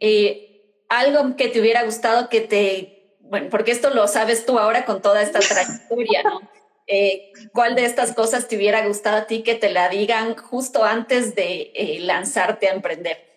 [0.00, 0.50] Eh,
[0.88, 2.99] algo que te hubiera gustado que te,
[3.30, 6.40] bueno, porque esto lo sabes tú ahora con toda esta trayectoria, ¿no?
[6.86, 10.82] Eh, ¿Cuál de estas cosas te hubiera gustado a ti que te la digan justo
[10.84, 13.30] antes de eh, lanzarte a emprender?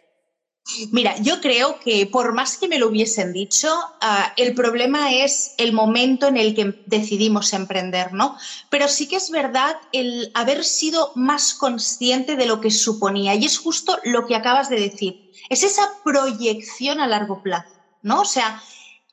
[0.91, 3.69] Mira, yo creo que por más que me lo hubiesen dicho,
[4.01, 8.37] ah, el problema es el momento en el que decidimos emprender, ¿no?
[8.69, 13.45] Pero sí que es verdad el haber sido más consciente de lo que suponía y
[13.45, 15.31] es justo lo que acabas de decir.
[15.49, 18.21] Es esa proyección a largo plazo, ¿no?
[18.21, 18.63] O sea,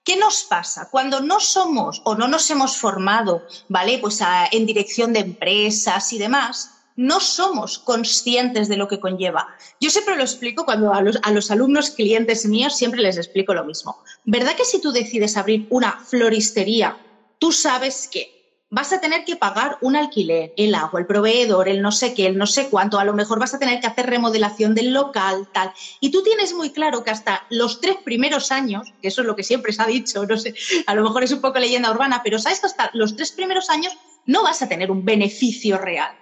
[0.04, 0.88] ¿Qué nos pasa?
[0.90, 3.98] Cuando no somos o no nos hemos formado, ¿vale?
[3.98, 9.48] Pues en dirección de empresas y demás, no somos conscientes de lo que conlleva.
[9.80, 13.54] Yo siempre lo explico cuando a los, a los, alumnos clientes míos siempre les explico
[13.54, 14.02] lo mismo.
[14.24, 16.98] ¿Verdad que si tú decides abrir una floristería,
[17.38, 18.39] tú sabes que
[18.70, 22.26] vas a tener que pagar un alquiler, el agua, el proveedor, el no sé qué,
[22.26, 25.48] el no sé cuánto, a lo mejor vas a tener que hacer remodelación del local,
[25.52, 25.72] tal.
[26.00, 29.35] Y tú tienes muy claro que hasta los tres primeros años, que eso es lo
[29.35, 30.54] que siempre se ha dicho, no sé,
[30.87, 33.68] a lo mejor es un poco leyenda urbana, pero sabes que hasta los tres primeros
[33.70, 33.92] años
[34.24, 36.16] no vas a tener un beneficio real.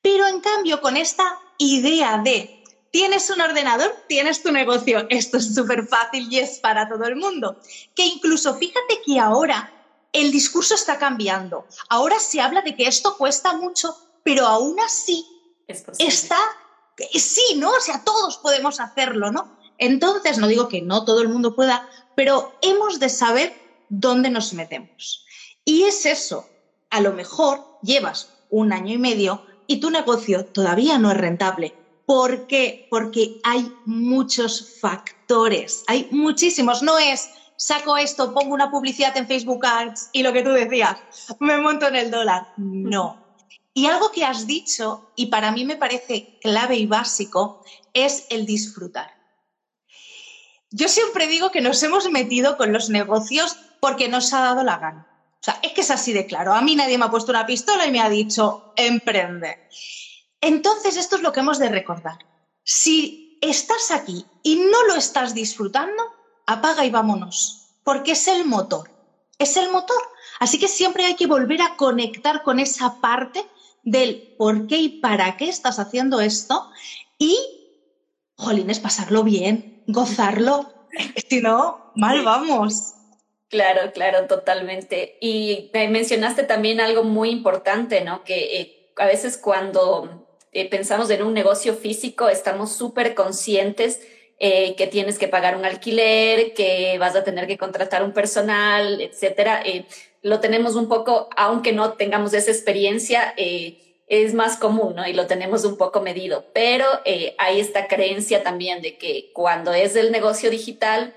[0.00, 2.56] Pero en cambio, con esta idea de
[2.90, 7.16] tienes un ordenador, tienes tu negocio, esto es súper fácil y es para todo el
[7.16, 7.58] mundo.
[7.94, 9.72] Que incluso fíjate que ahora
[10.12, 11.66] el discurso está cambiando.
[11.88, 15.26] Ahora se habla de que esto cuesta mucho, pero aún así
[15.98, 16.38] está,
[17.12, 17.70] sí, ¿no?
[17.70, 19.56] O sea, todos podemos hacerlo, ¿no?
[19.78, 23.54] Entonces, no digo que no todo el mundo pueda, pero hemos de saber
[23.88, 25.24] dónde nos metemos.
[25.64, 26.46] Y es eso,
[26.90, 31.74] a lo mejor llevas un año y medio y tu negocio todavía no es rentable.
[32.04, 32.86] ¿Por qué?
[32.90, 36.82] Porque hay muchos factores, hay muchísimos.
[36.82, 37.30] No es
[37.62, 40.98] saco esto, pongo una publicidad en Facebook Ads y lo que tú decías,
[41.38, 42.48] me monto en el dólar.
[42.56, 43.24] No.
[43.72, 48.46] Y algo que has dicho, y para mí me parece clave y básico, es el
[48.46, 49.14] disfrutar.
[50.72, 54.78] Yo siempre digo que nos hemos metido con los negocios porque nos ha dado la
[54.78, 55.06] gana.
[55.40, 56.54] O sea, es que es así de claro.
[56.54, 59.68] A mí nadie me ha puesto una pistola y me ha dicho, emprende.
[60.40, 62.18] Entonces, esto es lo que hemos de recordar.
[62.64, 66.21] Si estás aquí y no lo estás disfrutando,
[66.52, 68.90] apaga y vámonos, porque es el motor.
[69.38, 70.02] Es el motor.
[70.38, 73.44] Así que siempre hay que volver a conectar con esa parte
[73.82, 76.70] del por qué y para qué estás haciendo esto
[77.18, 77.38] y,
[78.36, 80.72] jolines, pasarlo bien, gozarlo.
[81.28, 82.92] Si no, mal vamos.
[83.48, 85.16] Claro, claro, totalmente.
[85.22, 88.24] Y mencionaste también algo muy importante, ¿no?
[88.24, 94.00] Que eh, a veces cuando eh, pensamos en un negocio físico estamos súper conscientes
[94.42, 99.00] eh, que tienes que pagar un alquiler, que vas a tener que contratar un personal,
[99.00, 99.62] etcétera.
[100.20, 103.34] lo tenemos un poco, aunque no tengamos esa experiencia,
[104.06, 105.06] es más común, ¿no?
[105.08, 106.44] Y lo tenemos un poco medido.
[106.52, 106.86] Pero
[107.38, 111.14] hay esta creencia también de que cuando es del negocio digital,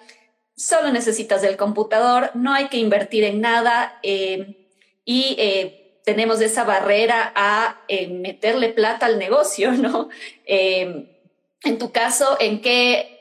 [0.56, 4.68] solo necesitas el computador, no hay que invertir en nada eh,
[5.04, 10.10] y eh, tenemos esa barrera a eh, meterle plata al negocio, ¿no?
[10.46, 13.15] en tu caso, ¿en qué,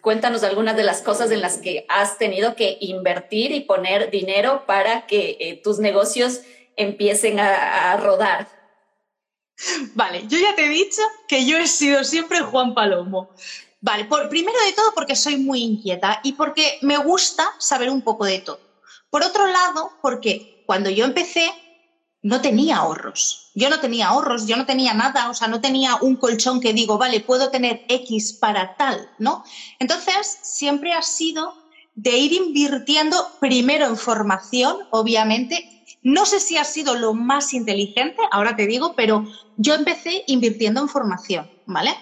[0.00, 4.64] cuéntanos algunas de las cosas en las que has tenido que invertir y poner dinero
[4.66, 6.40] para que eh, tus negocios
[6.76, 8.48] empiecen a, rodar.
[9.94, 13.30] Vale, yo ya te he dicho que yo he sido siempre Juan Palomo.
[13.82, 18.02] Vale, por, primero de todo porque soy muy inquieta y porque me gusta saber un
[18.02, 18.60] poco de todo.
[19.10, 21.52] Por otro lado, porque cuando yo empecé
[22.22, 23.49] no tenía ahorros.
[23.54, 26.72] Yo no tenía ahorros, yo no tenía nada, o sea, no tenía un colchón que
[26.72, 29.42] digo, vale, puedo tener X para tal, ¿no?
[29.78, 31.56] Entonces, siempre ha sido
[31.94, 35.66] de ir invirtiendo primero en formación, obviamente.
[36.02, 39.24] No sé si ha sido lo más inteligente, ahora te digo, pero
[39.56, 41.94] yo empecé invirtiendo en formación, ¿vale?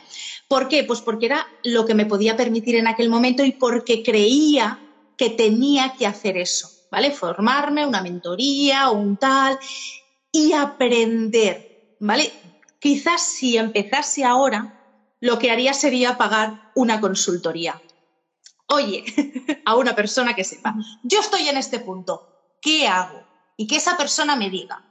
[0.47, 0.85] ¿Por qué?
[0.85, 4.83] Pues porque era lo que me podía permitir en aquel momento y porque creía
[5.17, 7.11] que tenía que hacer eso, ¿vale?
[7.11, 9.59] Formarme, una mentoría, un tal
[10.39, 11.67] y aprender,
[11.99, 12.33] ¿vale?
[12.79, 14.69] Quizás si empezase ahora,
[15.21, 17.83] lo que haría sería pagar una consultoría.
[18.69, 19.03] Oye,
[19.65, 22.23] a una persona que sepa, yo estoy en este punto,
[22.61, 23.27] ¿qué hago?
[23.57, 24.85] Y que esa persona me diga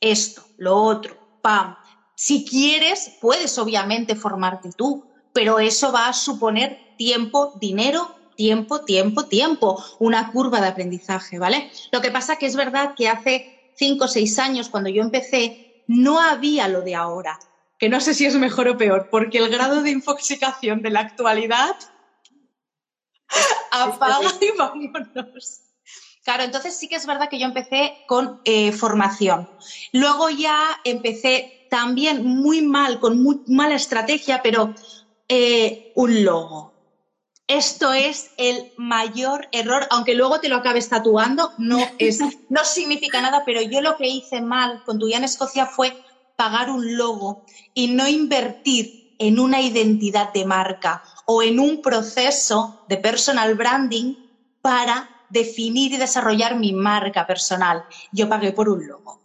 [0.00, 1.76] esto, lo otro, pam.
[2.14, 9.24] Si quieres, puedes obviamente formarte tú, pero eso va a suponer tiempo, dinero, tiempo, tiempo,
[9.28, 11.70] tiempo, una curva de aprendizaje, ¿vale?
[11.90, 13.46] Lo que pasa que es verdad que hace
[13.76, 17.38] cinco o seis años, cuando yo empecé, no había lo de ahora,
[17.78, 21.00] que no sé si es mejor o peor, porque el grado de infoxicación de la
[21.00, 21.76] actualidad
[23.70, 25.62] apaga y vámonos.
[26.22, 29.48] Claro, entonces sí que es verdad que yo empecé con eh, formación.
[29.92, 34.74] Luego ya empecé también muy mal, con muy mala estrategia, pero
[35.28, 36.79] eh, un logo
[37.50, 43.20] esto es el mayor error, aunque luego te lo acabes tatuando, no, es, no significa
[43.20, 45.98] nada, pero yo lo que hice mal con Tuya en Escocia fue
[46.36, 47.42] pagar un logo
[47.74, 54.14] y no invertir en una identidad de marca o en un proceso de personal branding
[54.62, 57.82] para definir y desarrollar mi marca personal.
[58.10, 59.20] Yo pagué por un logo.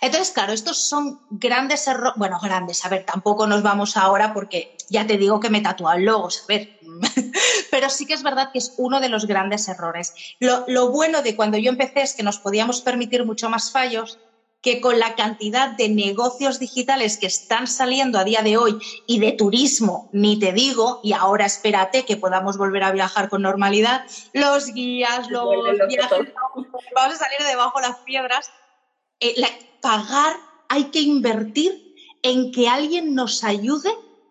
[0.00, 4.72] Entonces, claro, estos son grandes errores, bueno, grandes, a ver, tampoco nos vamos ahora porque
[4.88, 6.72] ya te digo que me tatúan logos, a ver,
[7.70, 10.14] pero sí que es verdad que es uno de los grandes errores.
[10.40, 14.18] Lo, lo bueno de cuando yo empecé es que nos podíamos permitir mucho más fallos
[14.62, 19.18] que con la cantidad de negocios digitales que están saliendo a día de hoy y
[19.18, 24.04] de turismo, ni te digo, y ahora espérate que podamos volver a viajar con normalidad,
[24.32, 25.48] los guías, los
[25.88, 26.32] viajes,
[26.94, 28.52] vamos a salir debajo de las piedras.
[29.18, 29.34] Eh,
[29.80, 30.36] pagar,
[30.68, 33.90] hay que invertir en que alguien nos ayude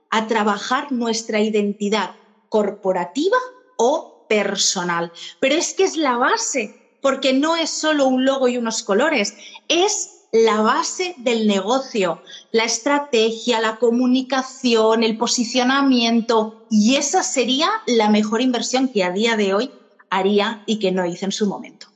[0.10, 2.12] a trabajar nuestra identidad
[2.52, 3.38] corporativa
[3.78, 5.14] o personal.
[5.40, 9.36] Pero es que es la base, porque no es solo un logo y unos colores,
[9.70, 12.22] es la base del negocio,
[12.52, 19.38] la estrategia, la comunicación, el posicionamiento, y esa sería la mejor inversión que a día
[19.38, 19.72] de hoy
[20.10, 21.88] haría y que no hice en su momento.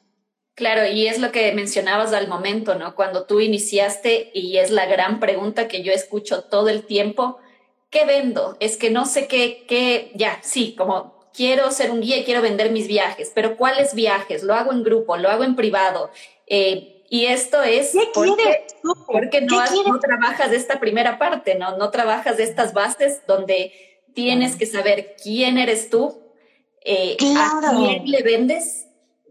[0.56, 2.96] Claro, y es lo que mencionabas al momento, ¿no?
[2.96, 7.40] Cuando tú iniciaste, y es la gran pregunta que yo escucho todo el tiempo,
[7.96, 8.58] ¿qué vendo?
[8.60, 12.42] Es que no sé qué, qué, ya, sí, como quiero ser un guía y quiero
[12.42, 14.44] vender mis viajes, pero ¿cuáles viajes?
[14.44, 15.16] ¿Lo hago en grupo?
[15.16, 16.10] ¿Lo hago en privado?
[16.46, 18.68] Eh, y esto es porque,
[19.08, 21.78] porque no, no, trabajas de esta primera parte, ¿no?
[21.78, 23.72] No trabajas de estas bases donde
[24.14, 26.22] tienes que saber quién eres tú,
[26.82, 28.88] eh, a quién le vendes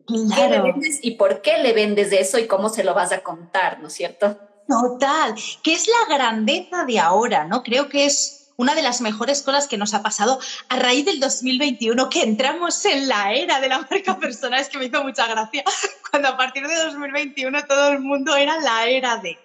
[0.07, 3.23] ¿Qué le vendes y por qué le vendes eso y cómo se lo vas a
[3.23, 4.39] contar, ¿no es cierto?
[4.69, 7.63] Total, que es la grandeza de ahora, ¿no?
[7.63, 10.39] Creo que es una de las mejores cosas que nos ha pasado
[10.69, 14.79] a raíz del 2021, que entramos en la era de la marca personal, es que
[14.79, 15.65] me hizo mucha gracia,
[16.11, 19.39] cuando a partir de 2021 todo el mundo era la era de.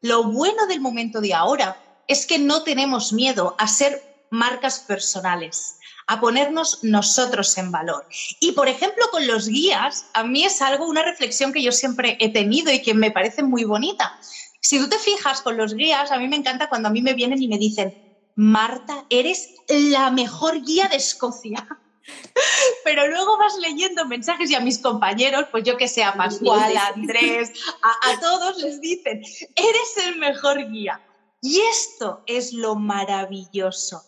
[0.00, 1.76] Lo bueno del momento de ahora
[2.08, 8.06] es que no tenemos miedo a ser marcas personales a ponernos nosotros en valor.
[8.40, 12.16] Y, por ejemplo, con los guías, a mí es algo, una reflexión que yo siempre
[12.20, 14.16] he tenido y que me parece muy bonita.
[14.60, 17.14] Si tú te fijas con los guías, a mí me encanta cuando a mí me
[17.14, 17.92] vienen y me dicen,
[18.36, 21.66] Marta, eres la mejor guía de Escocia.
[22.84, 26.76] Pero luego vas leyendo mensajes y a mis compañeros, pues yo que sé, a Pascual,
[26.76, 29.20] a Andrés, a, a todos les dicen,
[29.56, 31.00] eres el mejor guía.
[31.42, 34.02] Y esto es lo maravilloso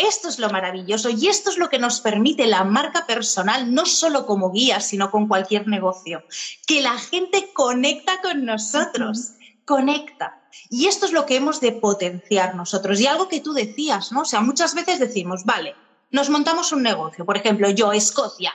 [0.00, 3.84] esto es lo maravilloso y esto es lo que nos permite la marca personal, no
[3.84, 6.24] solo como guía, sino con cualquier negocio,
[6.66, 9.32] que la gente conecta con nosotros,
[9.64, 10.39] conecta.
[10.68, 13.00] Y esto es lo que hemos de potenciar nosotros.
[13.00, 14.22] Y algo que tú decías, ¿no?
[14.22, 15.74] O sea, muchas veces decimos, vale,
[16.10, 18.52] nos montamos un negocio, por ejemplo, yo, Escocia,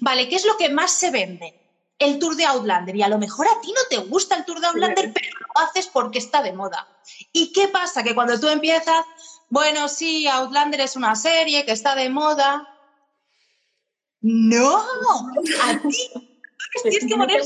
[0.00, 1.62] vale, ¿qué es lo que más se vende?
[1.98, 2.94] El Tour de Outlander.
[2.94, 5.62] Y a lo mejor a ti no te gusta el Tour de Outlander, pero lo
[5.62, 6.86] haces porque está de moda.
[7.32, 8.02] ¿Y qué pasa?
[8.02, 9.04] Que cuando tú empiezas,
[9.48, 12.68] bueno, sí, Outlander es una serie que está de moda.
[14.20, 14.84] No,
[15.62, 16.10] a ti
[16.82, 17.42] tienes que poner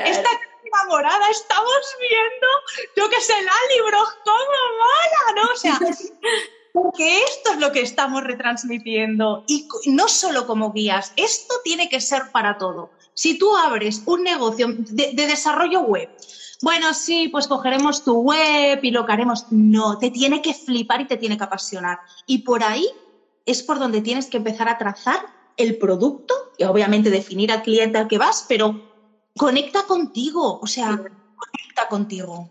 [0.00, 0.30] esta, esta
[0.64, 2.46] enamorada, estamos viendo,
[2.96, 5.52] yo que sé, la libro, como mala, ¿no?
[5.52, 5.78] O sea,
[6.72, 12.00] porque esto es lo que estamos retransmitiendo y no solo como guías, esto tiene que
[12.00, 12.90] ser para todo.
[13.14, 16.08] Si tú abres un negocio de, de desarrollo web,
[16.62, 19.46] bueno, sí, pues cogeremos tu web y lo que haremos.
[19.50, 21.98] No, te tiene que flipar y te tiene que apasionar.
[22.24, 22.88] Y por ahí
[23.44, 25.26] es por donde tienes que empezar a trazar
[25.56, 28.91] el producto y obviamente definir al cliente al que vas, pero
[29.36, 32.48] conecta contigo, o sea, conecta contigo.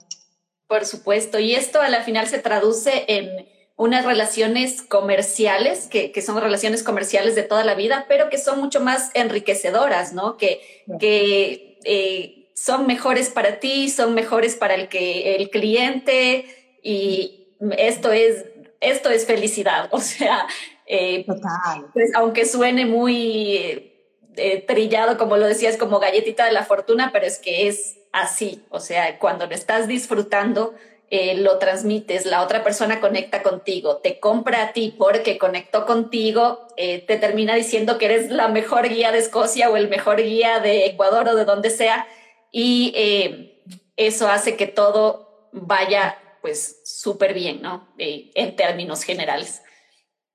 [0.68, 6.40] Por supuesto, y esto a la final se traduce en unas relaciones comerciales, que, son
[6.40, 10.38] relaciones comerciales de toda la vida, pero que son mucho más enriquecedoras, ¿no?
[10.38, 10.62] Que,
[11.00, 16.46] que eh, son mejores para ti, son mejores para el, que, el cliente
[16.84, 18.46] y esto es,
[18.80, 20.46] esto es felicidad, o sea,
[20.86, 23.91] eh, pues, aunque suene muy
[24.36, 28.64] eh, trillado, como lo decías, como galletita de la fortuna, pero es que es así.
[28.70, 30.74] O sea, cuando lo estás disfrutando,
[31.10, 36.68] eh, lo transmites, la otra persona conecta contigo, te compra a ti porque conectó contigo,
[36.78, 40.86] te termina diciendo que eres la mejor guía de Escocia o el mejor guía de
[40.86, 42.08] Ecuador o de donde sea,
[42.50, 43.60] y
[43.98, 47.90] eso hace que todo vaya pues súper bien, ¿no?
[47.98, 49.62] en términos generales.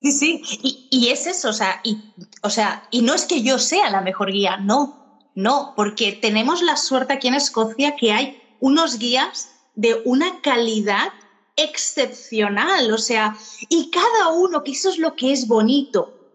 [0.02, 1.98] Sí, sí, y, es eso, o sea, y,
[2.42, 6.62] o sea, y no es que yo sea la mejor guía, no, no, porque tenemos
[6.62, 11.08] la suerte aquí en Escocia que hay unos guías de una calidad
[11.56, 13.36] excepcional, o sea,
[13.68, 16.32] y cada uno, que eso es lo que es bonito,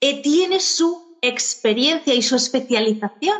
[0.00, 3.38] eh, tiene su experiencia y su especialización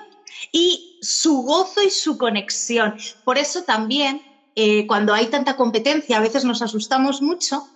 [0.53, 2.97] y su gozo y su conexión.
[3.25, 4.23] Por eso también
[4.59, 7.69] eh, cuando hay tanta competencia a veces nos asustamos mucho,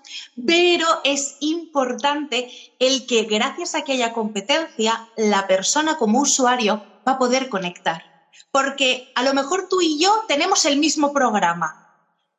[0.46, 7.12] pero es importante el que gracias a que haya competencia, la persona como usuario va
[7.12, 8.02] a poder conectar.
[8.50, 11.76] Porque a lo mejor tú y yo tenemos el mismo programa,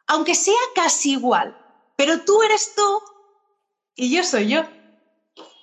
[0.08, 1.56] aunque sea casi igual,
[1.96, 3.00] pero tú eres tú
[3.96, 4.64] y yo soy yo.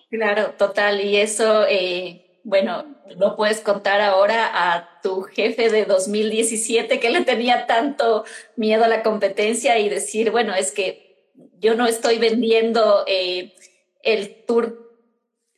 [0.08, 1.00] Claro, total.
[1.00, 2.86] Y eso, eh, bueno,
[3.18, 8.24] no puedes contar ahora a tu jefe de 2017 que le tenía tanto
[8.56, 11.28] miedo a la competencia y decir, bueno, es que
[11.58, 13.54] yo no estoy vendiendo eh,
[14.02, 14.96] el tour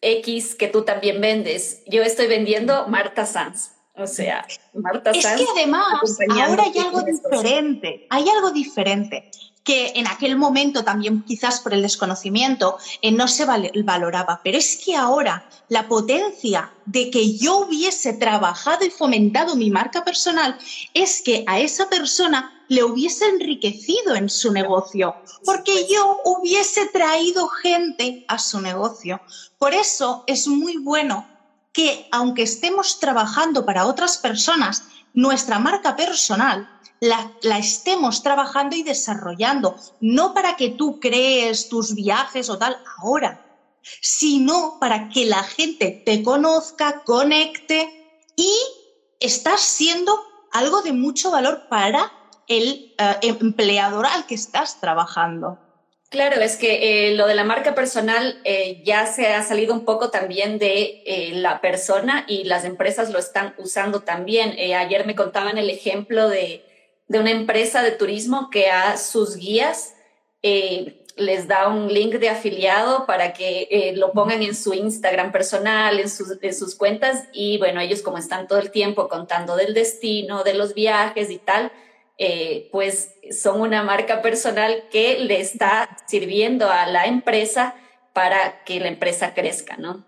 [0.00, 3.70] X que tú también vendes, yo estoy vendiendo Marta Sanz.
[3.94, 5.40] O sea, Marta Sanz.
[5.40, 9.30] Es que además, ahora hay algo diferente, hay algo diferente
[9.64, 14.80] que en aquel momento también quizás por el desconocimiento eh, no se valoraba, pero es
[14.84, 20.56] que ahora la potencia de que yo hubiese trabajado y fomentado mi marca personal
[20.94, 27.48] es que a esa persona le hubiese enriquecido en su negocio, porque yo hubiese traído
[27.48, 29.20] gente a su negocio.
[29.58, 31.26] Por eso es muy bueno
[31.72, 36.68] que aunque estemos trabajando para otras personas, nuestra marca personal
[37.00, 43.40] la, estemos trabajando y desarrollando, no para que tú crees tus viajes o tal ahora,
[44.02, 47.88] sino para que la gente te conozca, conecte
[48.36, 48.52] y
[49.18, 50.18] estás siendo
[50.52, 52.12] algo de mucho valor para
[52.48, 55.58] el eh, empleador al que estás trabajando.
[56.10, 59.84] Claro, es que eh, lo de la marca personal eh, ya se ha salido un
[59.84, 64.56] poco también de la persona y las empresas lo están usando también.
[64.74, 66.64] ayer me contaban el ejemplo de
[67.10, 69.94] de una empresa de turismo que a sus guías
[70.44, 75.32] eh, les da un link de afiliado para que eh, lo pongan en su Instagram
[75.32, 79.56] personal, en sus, en sus cuentas y bueno, ellos como están todo el tiempo contando
[79.56, 81.72] del destino, de los viajes y tal,
[82.22, 87.74] eh, pues son una marca personal que le está sirviendo a la empresa
[88.12, 90.04] para que la empresa crezca, ¿no?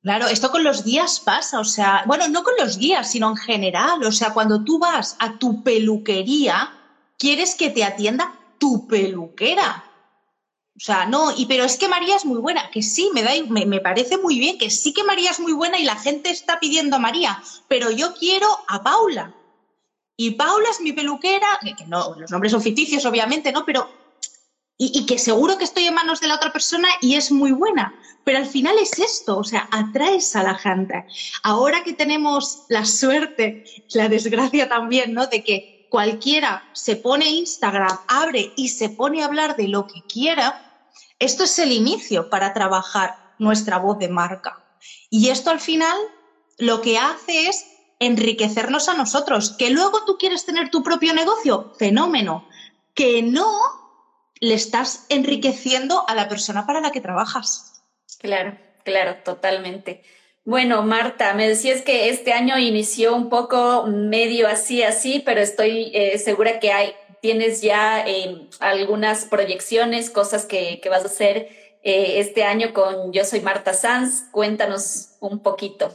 [0.00, 3.36] Claro, esto con los guías pasa, o sea, bueno, no con los guías, sino en
[3.36, 6.72] general, o sea, cuando tú vas a tu peluquería,
[7.18, 9.84] quieres que te atienda tu peluquera.
[10.76, 13.32] O sea, no, y pero es que María es muy buena, que sí, me, da,
[13.48, 16.30] me, me parece muy bien, que sí que María es muy buena y la gente
[16.30, 19.34] está pidiendo a María, pero yo quiero a Paula.
[20.22, 23.64] Y Paula es mi peluquera, que no, los nombres son ficticios, obviamente, ¿no?
[23.64, 23.88] Pero
[24.76, 27.94] y, que seguro que estoy en manos de la otra persona y es muy buena.
[28.22, 31.06] Pero al final es esto, o sea, atraes a la gente.
[31.42, 33.64] Ahora que tenemos la suerte,
[33.94, 35.26] la desgracia también, ¿no?
[35.26, 40.02] De que cualquiera se pone Instagram, abre y se pone a hablar de lo que
[40.06, 40.84] quiera,
[41.18, 44.66] esto es el inicio para trabajar nuestra voz de marca.
[45.08, 45.96] Y esto al final
[46.58, 47.64] lo que hace es
[48.00, 49.54] enriquecernos a nosotros.
[49.56, 52.48] Que luego tú quieres tener tu propio negocio, fenómeno.
[52.94, 53.48] Que no,
[54.40, 57.84] le estás enriqueciendo a la persona para la que trabajas.
[58.18, 60.02] Claro, claro, totalmente.
[60.44, 65.92] Bueno, Marta, me decías que este año inició un poco medio así, así, pero estoy
[65.94, 71.48] eh, segura que hay, tienes ya eh, algunas proyecciones, cosas que, que vas a hacer
[71.82, 74.24] eh, este año con Yo Soy Marta Sanz.
[74.32, 75.92] Cuéntanos un poquito.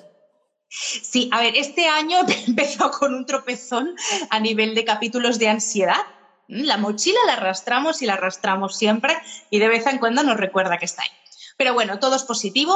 [0.77, 3.95] Sí, a ver, este año empezó con un tropezón
[4.29, 6.05] a nivel de capítulos de ansiedad.
[6.47, 9.17] La mochila la arrastramos y la arrastramos siempre
[9.49, 11.09] y de vez en cuando nos recuerda que está ahí.
[11.57, 12.75] Pero bueno, todo es positivo,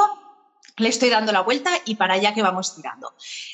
[0.78, 3.14] le estoy dando la vuelta y para allá que vamos tirando.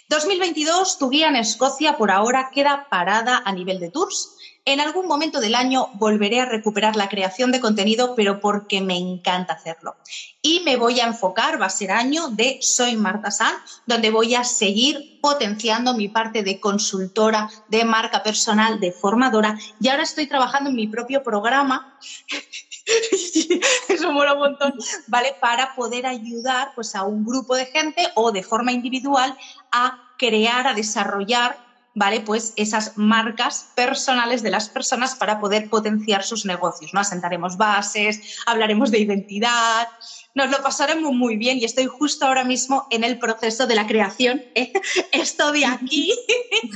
[0.09, 4.34] 2022, tu guía en Escocia por ahora queda parada a nivel de tours
[4.66, 8.97] en algún momento del año volveré a recuperar la creación de contenido, pero porque me
[8.97, 9.95] encanta hacerlo.
[10.41, 13.53] Y me voy a enfocar, va a ser año de Soy Marta San,
[13.86, 19.55] donde voy a seguir potenciando mi parte de consultora, de marca personal, de formadora.
[19.80, 21.99] Y ahora estoy trabajando en mi propio programa.
[23.88, 24.74] Eso mola un montón,
[25.07, 25.36] ¿vale?
[25.39, 29.38] Para poder ayudar pues, a un grupo de gente o de forma individual
[29.72, 32.19] a crear, a desarrollar ¿vale?
[32.19, 36.99] Pues esas marcas personales de las personas para poder potenciar sus negocios, ¿no?
[36.99, 39.87] Asentaremos bases, hablaremos de identidad,
[40.35, 43.87] nos lo pasaremos muy bien y estoy justo ahora mismo en el proceso de la
[43.87, 44.43] creación.
[44.55, 44.73] ¿eh?
[45.13, 46.13] Esto de aquí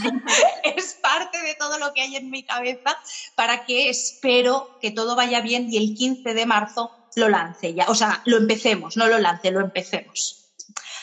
[0.64, 2.98] es parte de todo lo que hay en mi cabeza
[3.36, 7.86] para que espero que todo vaya bien y el 15 de marzo lo lance ya.
[7.90, 10.38] O sea, lo empecemos, no lo lance, lo empecemos.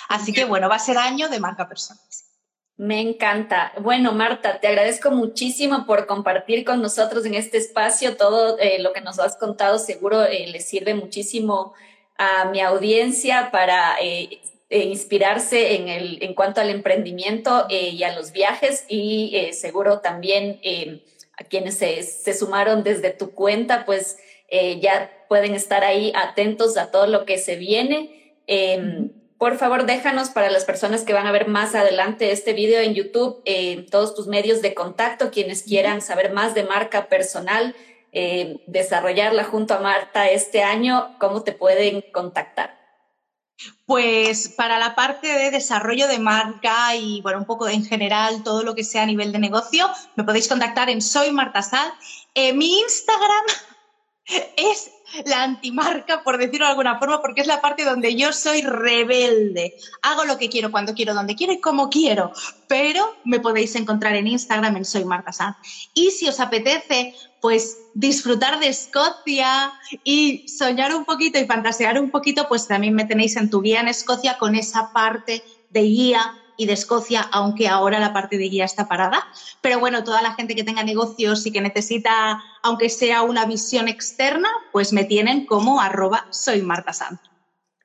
[0.08, 2.00] Así que bueno, va a ser año de marca personal.
[2.78, 3.72] Me encanta.
[3.80, 8.92] Bueno, Marta, te agradezco muchísimo por compartir con nosotros en este espacio todo eh, lo
[8.92, 9.78] que nos has contado.
[9.78, 11.72] Seguro eh, le sirve muchísimo
[12.18, 18.32] a mi audiencia para eh, inspirarse en, el, en cuanto al emprendimiento y a los
[18.32, 20.60] viajes y seguro también
[21.38, 24.18] a quienes se, se, sumaron desde tu cuenta, pues
[24.80, 28.34] ya pueden estar ahí atentos a todo lo que se viene.
[28.48, 32.80] Em, por favor, déjanos para las personas que van a ver más adelante este video
[32.80, 37.74] en YouTube, eh, todos tus medios de contacto, quienes quieran saber más de marca personal,
[38.12, 42.76] eh, desarrollarla junto a Marta este año, ¿cómo te pueden contactar?
[43.84, 48.62] Pues para la parte de desarrollo de marca y bueno, un poco en general todo
[48.62, 51.92] lo que sea a nivel de negocio, me podéis contactar en Soy Marta Sal.
[52.34, 53.44] Eh, mi Instagram
[54.56, 54.90] es
[55.24, 59.74] la antimarca, por decirlo de alguna forma, porque es la parte donde yo soy rebelde.
[60.02, 62.32] Hago lo que quiero, cuando quiero, donde quiero y como quiero.
[62.68, 65.58] Pero me podéis encontrar en Instagram en Soy Marta.
[65.94, 69.72] Y si os apetece, pues disfrutar de Escocia
[70.04, 73.80] y soñar un poquito y fantasear un poquito, pues también me tenéis en tu guía
[73.80, 78.48] en Escocia con esa parte de guía y de Escocia, aunque ahora la parte de
[78.48, 79.26] guía está parada.
[79.60, 83.88] Pero bueno, toda la gente que tenga negocios y que necesita, aunque sea una visión
[83.88, 87.20] externa, pues me tienen como arroba soy Marta Sanz.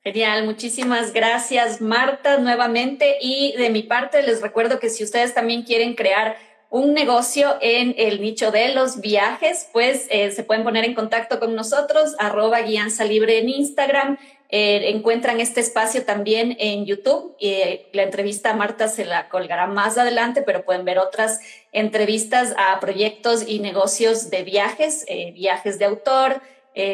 [0.03, 5.61] Genial, muchísimas gracias Marta nuevamente y de mi parte les recuerdo que si ustedes también
[5.61, 6.37] quieren crear
[6.71, 11.37] un negocio en el nicho de los viajes, pues eh, se pueden poner en contacto
[11.37, 14.17] con nosotros, arroba guianza libre en Instagram,
[14.51, 17.35] eh, encuentran este espacio también en YouTube.
[17.39, 21.39] Eh, la entrevista a Marta se la colgará más adelante, pero pueden ver otras
[21.71, 26.41] entrevistas a proyectos y negocios de viajes, eh, viajes de autor,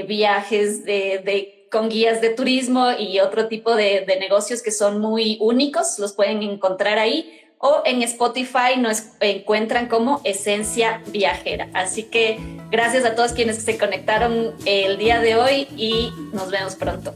[0.08, 5.38] viajes de, con guías de turismo y otro tipo de, de negocios que son muy
[5.40, 6.00] únicos.
[6.00, 11.70] Los pueden encontrar ahí o en Spotify nos encuentran como Esencia Viajera.
[11.74, 12.40] Así que
[12.72, 17.14] gracias a todos quienes se conectaron el día de hoy y nos vemos pronto.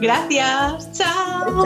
[0.00, 0.92] Gracias.
[0.92, 1.64] Chao.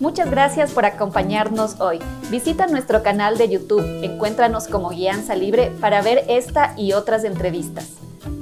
[0.00, 1.98] Muchas gracias por acompañarnos hoy.
[2.30, 7.90] Visita nuestro canal de YouTube, encuéntranos como Guianza Libre para ver esta y otras entrevistas.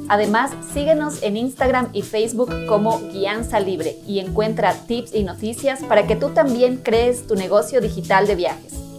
[0.08, 6.06] Además, síguenos en Instagram y Facebook como Guianza Libre y encuentra tips y noticias para
[6.06, 8.91] que tú también crees tu negocio digital de viajes.